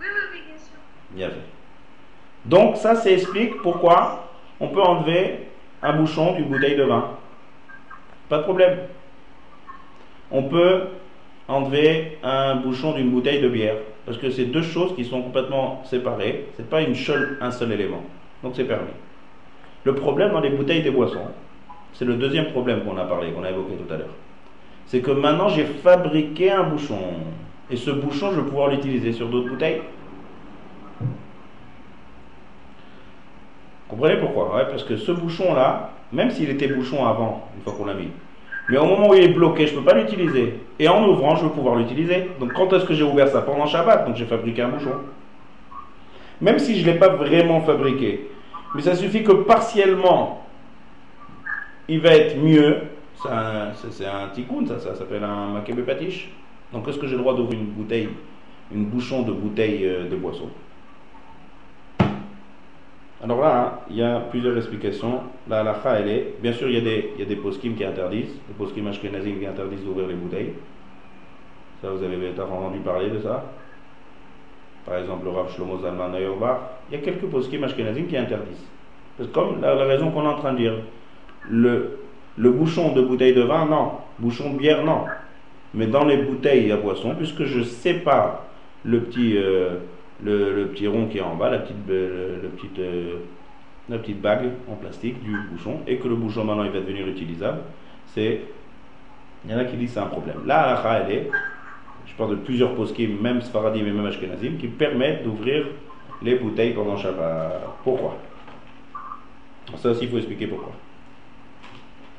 [0.00, 0.78] Oui, oui, oui, bien sûr.
[1.10, 1.52] Bien fait.
[2.44, 4.28] Donc ça, ça explique pourquoi
[4.60, 5.48] on peut enlever
[5.82, 7.10] un bouchon d'une bouteille de vin.
[8.28, 8.78] Pas de problème.
[10.30, 10.84] On peut
[11.48, 13.76] enlever un bouchon d'une bouteille de bière.
[14.06, 16.48] Parce que c'est deux choses qui sont complètement séparées.
[16.56, 18.02] C'est pas une seule, un seul élément.
[18.42, 18.92] Donc c'est permis.
[19.84, 21.28] Le problème dans les bouteilles des boissons,
[21.92, 24.14] c'est le deuxième problème qu'on a parlé, qu'on a évoqué tout à l'heure.
[24.86, 26.98] C'est que maintenant j'ai fabriqué un bouchon.
[27.70, 29.82] Et ce bouchon, je vais pouvoir l'utiliser sur d'autres bouteilles.
[33.88, 34.66] Comprenez pourquoi?
[34.70, 38.08] Parce que ce bouchon-là, même s'il était bouchon avant, une fois qu'on l'a mis,
[38.68, 40.60] mais au moment où il est bloqué, je ne peux pas l'utiliser.
[40.78, 42.30] Et en ouvrant, je veux pouvoir l'utiliser.
[42.40, 43.42] Donc quand est-ce que j'ai ouvert ça?
[43.42, 44.92] Pendant Shabbat, donc j'ai fabriqué un bouchon.
[46.40, 48.30] Même si je ne l'ai pas vraiment fabriqué.
[48.74, 50.41] Mais ça suffit que partiellement,
[51.92, 52.76] il va être mieux.
[53.16, 56.30] C'est un, tikkun, ça, ça s'appelle un makebe patish.
[56.72, 58.08] Donc est-ce que j'ai le droit d'ouvrir une bouteille,
[58.72, 60.48] une bouchon de bouteille euh, de boisson
[63.24, 65.20] alors là, hein, il y a plusieurs explications.
[65.48, 66.34] La halakha, elle est.
[66.42, 68.88] Bien sûr, il y a des, il y a des poskim qui interdisent, des poskim
[68.88, 70.54] ashkenazim qui interdisent d'ouvrir les bouteilles.
[71.80, 73.44] Ça, vous avez entendu parler de ça.
[74.84, 78.66] Par exemple, le Rav Shlomo Zalman Il y a quelques poskim ashkenazim qui interdisent.
[79.16, 80.74] Parce que comme la, raison qu'on est en train de dire,
[81.50, 81.98] le,
[82.36, 83.92] le bouchon de bouteille de vin, non.
[84.18, 85.04] Bouchon de bière, non.
[85.74, 88.44] Mais dans les bouteilles à boisson, puisque je sépare
[88.84, 89.36] le petit.
[89.36, 89.76] Euh,
[90.24, 93.16] le, petit rond qui est en bas, la petite, le, petite, euh,
[93.88, 97.06] la petite bague en plastique du bouchon, et que le bouchon maintenant il va devenir
[97.06, 97.60] utilisable,
[98.06, 98.42] c'est.
[99.44, 100.46] Il y en a qui disent c'est un problème.
[100.46, 101.30] Là, la elle est,
[102.06, 105.66] je parle de plusieurs poskim, même Sfaradim et même Ashkenazim, qui permettent d'ouvrir
[106.22, 107.60] les bouteilles pendant Shabbat.
[107.82, 108.18] Pourquoi?
[109.78, 110.72] Ça aussi, il faut expliquer pourquoi.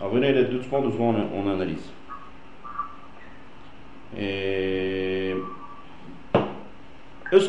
[0.04, 1.90] Alors venez doucement, doucement, on, on analyse.
[4.18, 5.40] Est-ce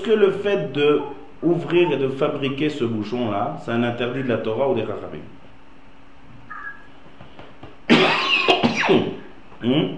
[0.01, 1.01] que le fait de
[1.43, 5.25] ouvrir et de fabriquer ce bouchon-là, c'est un interdit de la Torah ou des Chachamim
[9.65, 9.97] hmm?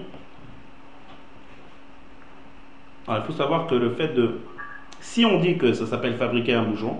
[3.07, 4.39] il faut savoir que le fait de...
[4.99, 6.97] Si on dit que ça s'appelle fabriquer un bouchon,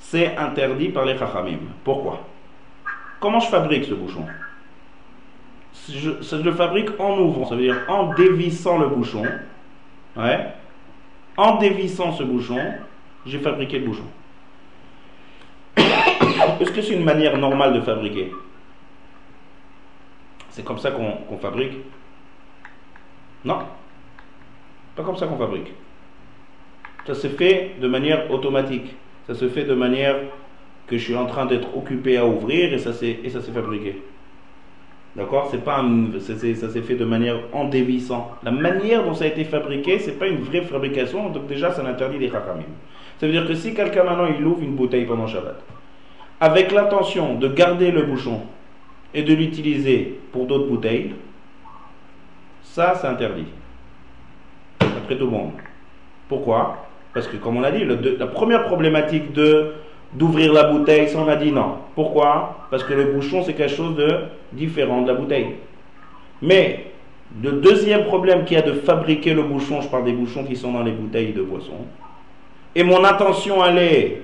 [0.00, 1.60] c'est interdit par les Chachamim.
[1.82, 2.26] Pourquoi?
[3.20, 4.26] Comment je fabrique ce bouchon?
[5.88, 9.24] Je, je le fabrique en ouvrant, ça veut dire en dévissant le bouchon.
[10.16, 10.46] Ouais
[11.36, 12.60] en dévissant ce bouchon,
[13.26, 14.04] j'ai fabriqué le bouchon.
[16.60, 18.32] Est-ce que c'est une manière normale de fabriquer?
[20.50, 21.74] C'est comme ça qu'on fabrique?
[23.44, 23.58] Non.
[24.94, 25.72] Pas comme ça qu'on fabrique.
[27.06, 28.96] Ça se fait de manière automatique.
[29.26, 30.16] Ça se fait de manière
[30.86, 33.18] que je suis en train d'être occupé à ouvrir et ça s'est
[33.52, 34.02] fabriqué.
[35.16, 35.48] D'accord?
[35.50, 35.82] C'est pas
[36.20, 38.32] ça s'est fait de manière en dévissant.
[38.44, 41.82] La manière dont ça a été fabriqué, c'est pas une vraie fabrication, donc déjà ça
[41.82, 42.66] l'interdit des chachamim.
[43.18, 45.58] Ça veut dire que si quelqu'un maintenant il ouvre une bouteille pendant Shabbat,
[46.38, 48.42] avec l'intention de garder le bouchon
[49.14, 51.14] et de l'utiliser pour d'autres bouteilles,
[52.62, 53.46] ça c'est interdit.
[54.80, 55.52] Après tout le monde.
[56.28, 56.88] Pourquoi?
[57.14, 59.72] Parce que comme on a dit, la première problématique de
[60.16, 61.76] d'ouvrir la bouteille, ça on a dit non.
[61.94, 62.66] Pourquoi?
[62.70, 64.08] Parce que le bouchon c'est quelque chose de
[64.52, 65.56] différent de la bouteille.
[66.40, 66.86] Mais
[67.42, 70.56] le deuxième problème qu'il y a de fabriquer le bouchon, je parle des bouchons qui
[70.56, 71.84] sont dans les bouteilles de boisson,
[72.74, 74.22] et mon intention allait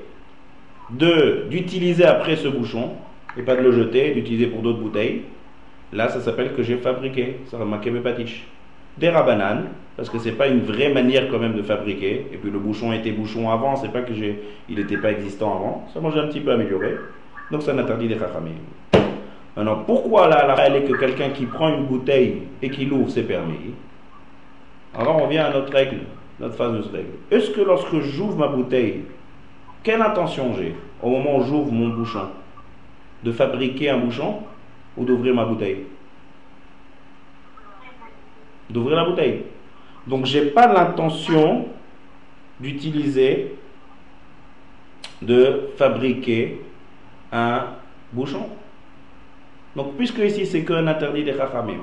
[0.91, 2.91] de d'utiliser après ce bouchon,
[3.37, 5.23] et pas de le jeter, d'utiliser pour d'autres bouteilles,
[5.93, 8.47] là ça s'appelle que j'ai fabriqué, ça remarque mes patiches
[8.99, 12.27] des rabananes, parce que c'est pas une vraie manière quand même de fabriquer.
[12.33, 15.55] Et puis le bouchon était bouchon avant, c'est pas que j'ai, il n'était pas existant
[15.55, 15.89] avant.
[15.93, 16.97] Ça j'ai un petit peu amélioré.
[17.51, 18.53] Donc ça interdit des chachamim.
[19.55, 23.25] Maintenant, pourquoi la règle est que quelqu'un qui prend une bouteille et qui l'ouvre, c'est
[23.25, 23.75] permis?
[24.99, 26.01] Alors on vient à notre règle,
[26.41, 27.13] notre fameuse règle.
[27.31, 29.03] Est-ce que lorsque j'ouvre ma bouteille,
[29.83, 32.29] quelle intention j'ai au moment où j'ouvre mon bouchon?
[33.25, 34.39] De fabriquer un bouchon
[34.97, 35.85] ou d'ouvrir ma bouteille?
[38.73, 39.43] D'ouvrir la bouteille.
[40.07, 41.67] Donc j'ai pas l'intention
[42.59, 43.55] d'utiliser,
[45.21, 46.61] de fabriquer
[47.31, 47.67] un
[48.13, 48.47] bouchon.
[49.77, 51.81] Donc puisque ici c'est qu'un interdit des chachamim,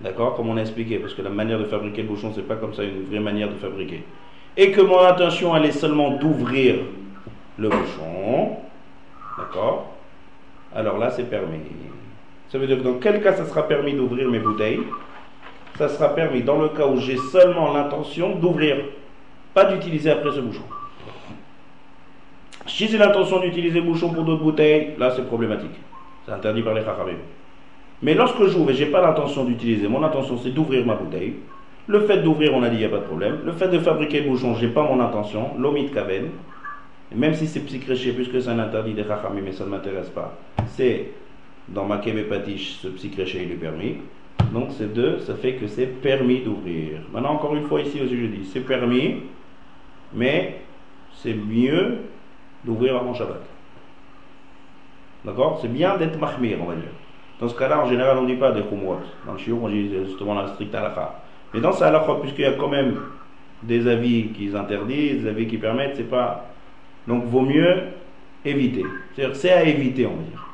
[0.00, 2.56] d'accord, comme on a expliqué, parce que la manière de fabriquer le bouchon c'est pas
[2.56, 4.02] comme ça une vraie manière de fabriquer,
[4.56, 6.76] et que mon intention elle est seulement d'ouvrir
[7.58, 8.56] le bouchon,
[9.36, 9.94] d'accord,
[10.74, 11.60] alors là c'est permis.
[12.48, 14.80] Ça veut dire que dans quel cas ça sera permis d'ouvrir mes bouteilles?
[15.80, 18.76] Ça sera permis dans le cas où j'ai seulement l'intention d'ouvrir,
[19.54, 20.64] pas d'utiliser après ce bouchon.
[22.66, 25.80] Si j'ai l'intention d'utiliser le bouchon pour d'autres bouteilles, là c'est problématique.
[26.26, 27.16] C'est interdit par les chachamim.
[28.02, 31.36] Mais lorsque j'ouvre et j'ai pas l'intention d'utiliser, mon intention c'est d'ouvrir ma bouteille.
[31.86, 33.38] Le fait d'ouvrir, on a dit, il n'y a pas de problème.
[33.46, 35.52] Le fait de fabriquer le bouchon, j'ai pas mon intention.
[35.58, 36.28] L'omit kaven.
[37.16, 40.36] même si c'est psychréché, puisque c'est un interdit des chachamim, mais ça ne m'intéresse pas.
[40.76, 41.06] C'est
[41.68, 43.96] dans ma patish, ce psychréché il est permis.
[44.52, 47.00] Donc ces deux, ça fait que c'est permis d'ouvrir.
[47.12, 49.22] Maintenant, encore une fois, ici je dis, c'est permis,
[50.12, 50.60] mais
[51.14, 51.98] c'est mieux
[52.64, 53.42] d'ouvrir avant Shabbat.
[55.24, 55.58] D'accord?
[55.60, 56.92] C'est bien d'être mahmir, on va dire.
[57.40, 59.00] Dans ce cas-là, en général, on ne dit pas des khumwat.
[59.26, 61.22] Dans le shiur, on dit justement la stricte halakha.
[61.54, 62.96] Mais dans ce halakha, puisqu'il y a quand même
[63.62, 66.46] des avis qui interdisent, des avis qui permettent, c'est pas.
[67.06, 67.76] Donc, vaut mieux
[68.44, 68.84] éviter.
[69.34, 70.49] C'est à éviter, on va dire.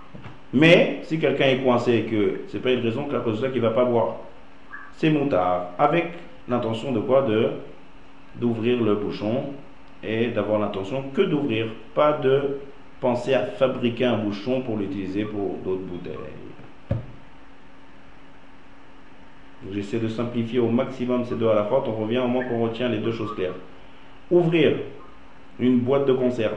[0.57, 3.53] Mais, si quelqu'un est coincé et que c'est pas une raison qu'à cause de ça
[3.53, 4.17] qu'il va pas boire,
[4.97, 5.73] c'est moutard.
[5.79, 6.07] Avec
[6.49, 7.27] l'intention de quoi?
[8.37, 9.53] D'ouvrir le bouchon
[10.03, 12.59] et d'avoir l'intention que d'ouvrir, pas de
[13.01, 16.15] penser à fabriquer un bouchon pour l'utiliser pour d'autres bouteilles.
[19.73, 21.85] J'essaie de simplifier au maximum ces deux à la fois.
[21.87, 23.55] On revient au moins qu'on retient les deux choses claires.
[24.31, 24.77] Ouvrir
[25.61, 26.57] une boîte de conserve,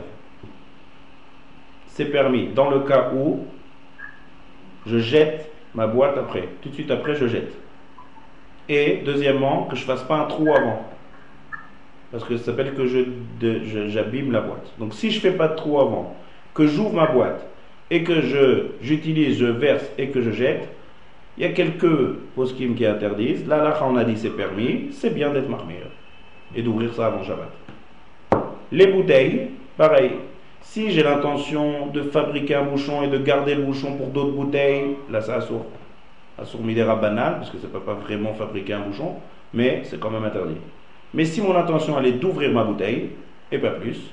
[1.88, 3.46] c'est permis dans le cas où
[4.86, 6.50] je jette ma boîte après.
[6.62, 7.54] Tout de suite après, je jette.
[8.68, 10.86] Et deuxièmement, que je fasse pas un trou avant.
[12.12, 12.86] Parce que ça s'appelle que
[13.88, 14.72] j'abîme la boîte.
[14.80, 16.16] Donc si je fais pas de trou avant,
[16.54, 17.46] que j'ouvre ma boîte
[17.92, 20.68] et que je j'utilise, je verse et que je jette,
[21.38, 23.48] il y a quelques poskim qui interdisent.
[23.48, 25.88] Là, là, on a dit c'est permis, c'est bien d'être marmire
[26.56, 27.52] et d'ouvrir ça avant Shabbat.
[28.72, 30.12] Les bouteilles, pareil.
[30.62, 34.98] Si j'ai l'intention de fabriquer un bouchon et de garder le bouchon pour d'autres bouteilles,
[35.10, 35.66] là, ça assourd.
[36.38, 39.16] Assourd midera banal, parce que ça ne peut pas vraiment fabriquer un bouchon,
[39.54, 40.58] mais c'est quand même interdit.
[41.14, 43.12] Mais si mon intention est d'ouvrir ma bouteille,
[43.52, 44.12] et pas plus,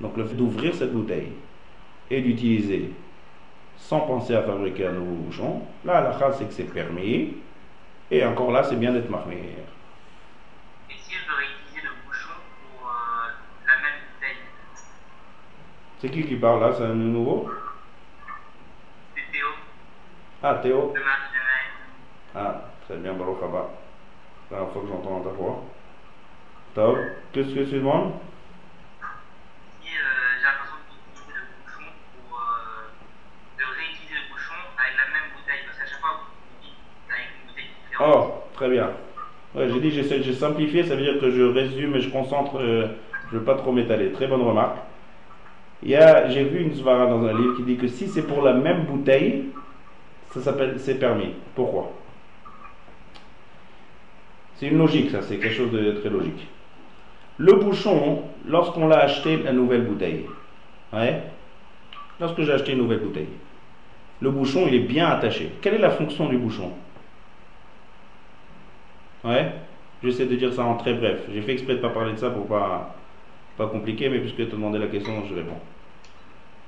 [0.00, 1.28] donc le fait d'ouvrir cette bouteille
[2.10, 2.90] et d'utiliser
[3.76, 7.34] sans penser à fabriquer un nouveau bouchon, là la c'est que c'est permis,
[8.10, 9.38] et encore là c'est bien d'être marmire.
[16.00, 16.72] C'est qui qui parle là?
[16.72, 17.50] C'est un nouveau?
[19.14, 19.48] C'est Théo,
[20.42, 20.94] Ah Théo
[22.34, 23.68] Ah, très bien, Baruch Haba.
[24.48, 25.62] C'est la première fois que j'entends ta voix.
[26.74, 26.96] Top.
[27.32, 28.12] Qu'est-ce que tu demandes?
[28.12, 28.16] Euh,
[30.40, 30.46] j'ai
[32.16, 32.88] pour euh,
[33.58, 36.78] de réutiliser le bouchon avec la même bouteille, parce qu'à chaque fois vous dites
[37.10, 38.14] avec une bouteille différente.
[38.16, 38.90] Oh, très bien.
[39.54, 42.88] Ouais, j'ai dit, j'ai simplifié, ça veut dire que je résume et je concentre, euh,
[43.28, 44.12] je ne veux pas trop m'étaler.
[44.12, 44.78] Très bonne remarque.
[45.82, 48.84] J'ai vu une svara dans un livre qui dit que si c'est pour la même
[48.84, 49.46] bouteille,
[50.32, 51.34] ça s'appelle, c'est permis.
[51.54, 51.92] Pourquoi?
[54.56, 56.46] C'est une logique, ça, c'est quelque chose de très logique.
[57.38, 60.26] Le bouchon, lorsqu'on l'a acheté, la nouvelle bouteille,
[60.92, 61.22] ouais,
[62.20, 63.28] lorsque j'ai acheté une nouvelle bouteille,
[64.20, 65.50] le bouchon, il est bien attaché.
[65.62, 66.72] Quelle est la fonction du bouchon?
[69.24, 69.50] Ouais,
[70.02, 71.20] j'essaie de dire ça en très bref.
[71.32, 72.94] J'ai fait exprès de ne pas parler de ça pour pas
[73.56, 75.58] pas compliquer, mais puisque tu demandé la question, je réponds.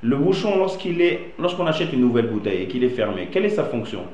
[0.03, 3.51] Le bouchon, lorsqu'il est, lorsqu'on achète une nouvelle bouteille et qu'il est fermé, quelle est
[3.51, 4.05] sa fonction?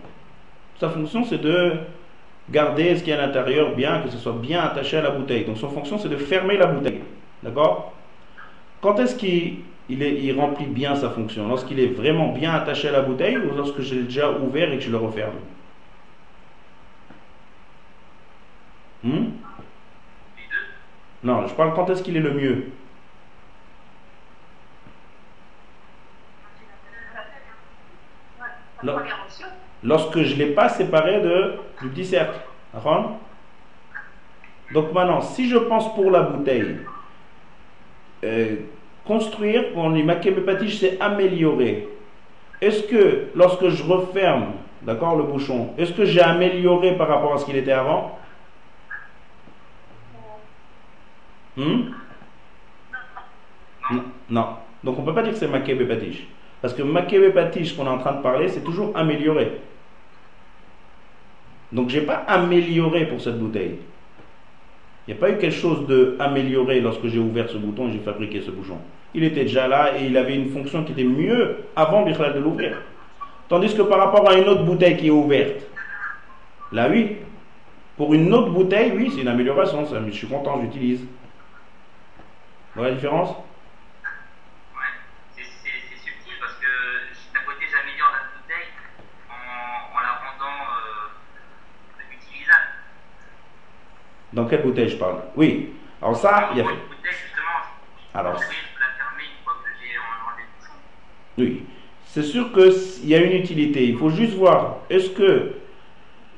[0.78, 1.72] Sa fonction, c'est de
[2.51, 5.45] garder ce qui est à l'intérieur bien, que ce soit bien attaché à la bouteille.
[5.45, 7.01] Donc son fonction, c'est de fermer la bouteille.
[7.43, 7.95] D'accord?
[8.82, 11.49] Quand est-ce qu'il il est, il remplit bien sa fonction?
[11.49, 14.84] Lorsqu'il est vraiment bien attaché à la bouteille ou lorsque j'ai déjà ouvert et que
[14.84, 15.36] je le referme?
[19.03, 19.30] Hmm?
[21.22, 22.66] Non, je parle quand est-ce qu'il est le mieux?
[29.82, 32.38] Lorsque je ne l'ai pas séparé de, du petit cercle.
[34.72, 36.78] Donc maintenant, si je pense pour la bouteille,
[38.24, 38.56] euh,
[39.06, 41.88] construire, on dit makébépatiche, c'est améliorer.
[42.60, 44.52] Est-ce que lorsque je referme,
[44.82, 48.18] d'accord, le bouchon, est-ce que j'ai amélioré par rapport à ce qu'il était avant?
[51.56, 51.90] Hmm?
[53.90, 54.04] Non.
[54.28, 54.48] Non.
[54.84, 56.26] Donc on ne peut pas dire que c'est makébépatiche.
[56.61, 59.52] Parce que makébépatiche qu'on est en train de parler, c'est toujours améliorer.
[61.72, 63.78] Donc j'ai pas amélioré pour cette bouteille.
[65.06, 67.92] Il n'y a pas eu quelque chose de amélioré lorsque j'ai ouvert ce bouton et
[67.92, 68.78] j'ai fabriqué ce bouchon.
[69.14, 72.76] Il était déjà là et il avait une fonction qui était mieux avant de l'ouvrir.
[73.48, 75.62] Tandis que par rapport à une autre bouteille qui est ouverte,
[76.72, 77.16] là oui,
[77.96, 79.86] pour une autre bouteille, oui, c'est une amélioration.
[79.86, 81.00] ça, je suis content, j'utilise.
[82.74, 84.92] Voyez la différence Ouais,
[85.34, 86.66] c'est c'est- c'est subtil parce que
[87.34, 88.68] d'un côté j'améliore la bouteille
[89.30, 92.68] en, en la rendant euh, utilisable.
[94.32, 95.16] Dans quelle bouteille je parle?
[95.36, 95.70] Oui.
[96.02, 96.70] Alors ça, il y a fait.
[98.14, 98.40] Alors.
[101.36, 101.62] Oui,
[102.04, 103.86] c'est sûr qu'il y a une utilité.
[103.86, 105.52] Il faut juste voir, est-ce que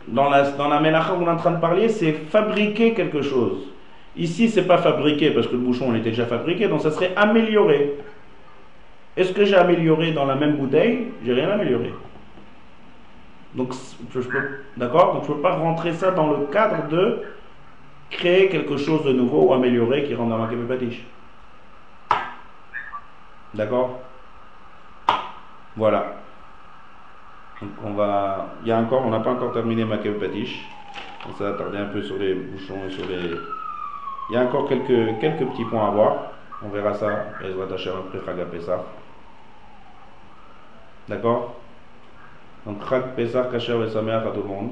[0.09, 3.73] dans la, dans la mélacha qu'on est en train de parler, c'est fabriquer quelque chose?
[4.17, 7.13] Ici, c'est pas fabriqué parce que le bouchon on était déjà fabriqué, donc ça serait
[7.17, 7.95] amélioré.
[9.17, 11.09] Est-ce que j'ai amélioré dans la même bouteille?
[11.25, 11.93] J'ai rien amélioré.
[13.55, 13.73] Donc,
[14.15, 14.43] je, je peux,
[14.77, 15.15] d'accord?
[15.15, 17.23] Donc, je ne peux pas rentrer ça dans le cadre de
[18.11, 21.05] créer quelque chose de nouveau ou améliorer qui rend dans ma patiche.
[23.55, 24.01] D'accord?
[25.77, 26.17] Voilà.
[27.85, 28.55] On va.
[28.63, 30.65] Il y a encore, on n'a pas encore terminé ma patiche.
[31.29, 33.37] On s'est attardé un peu sur les bouchons et sur les.
[34.31, 36.17] Il y a encore quelques, quelques petits points à voir.
[36.63, 37.27] On verra ça.
[37.43, 38.81] Ezrat Hashem après Chag Pesach.
[41.09, 41.57] D'accord?
[42.67, 44.71] Donc, Chag Pesach Kasher et Sameach à tout le monde.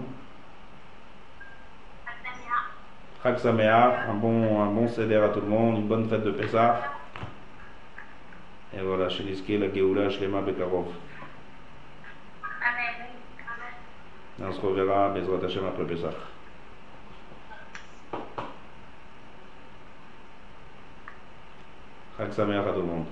[3.21, 6.77] Chag un bon, un bon seder à tout le monde, une bonne fête de Pesach.
[8.77, 9.25] Et voilà, chez
[9.59, 10.87] la Géoula, Shlema Bekarov.
[14.41, 16.15] Et on se reverra, Bezrat Hashem, après Pesach.
[22.19, 23.07] Chag à tout le monde.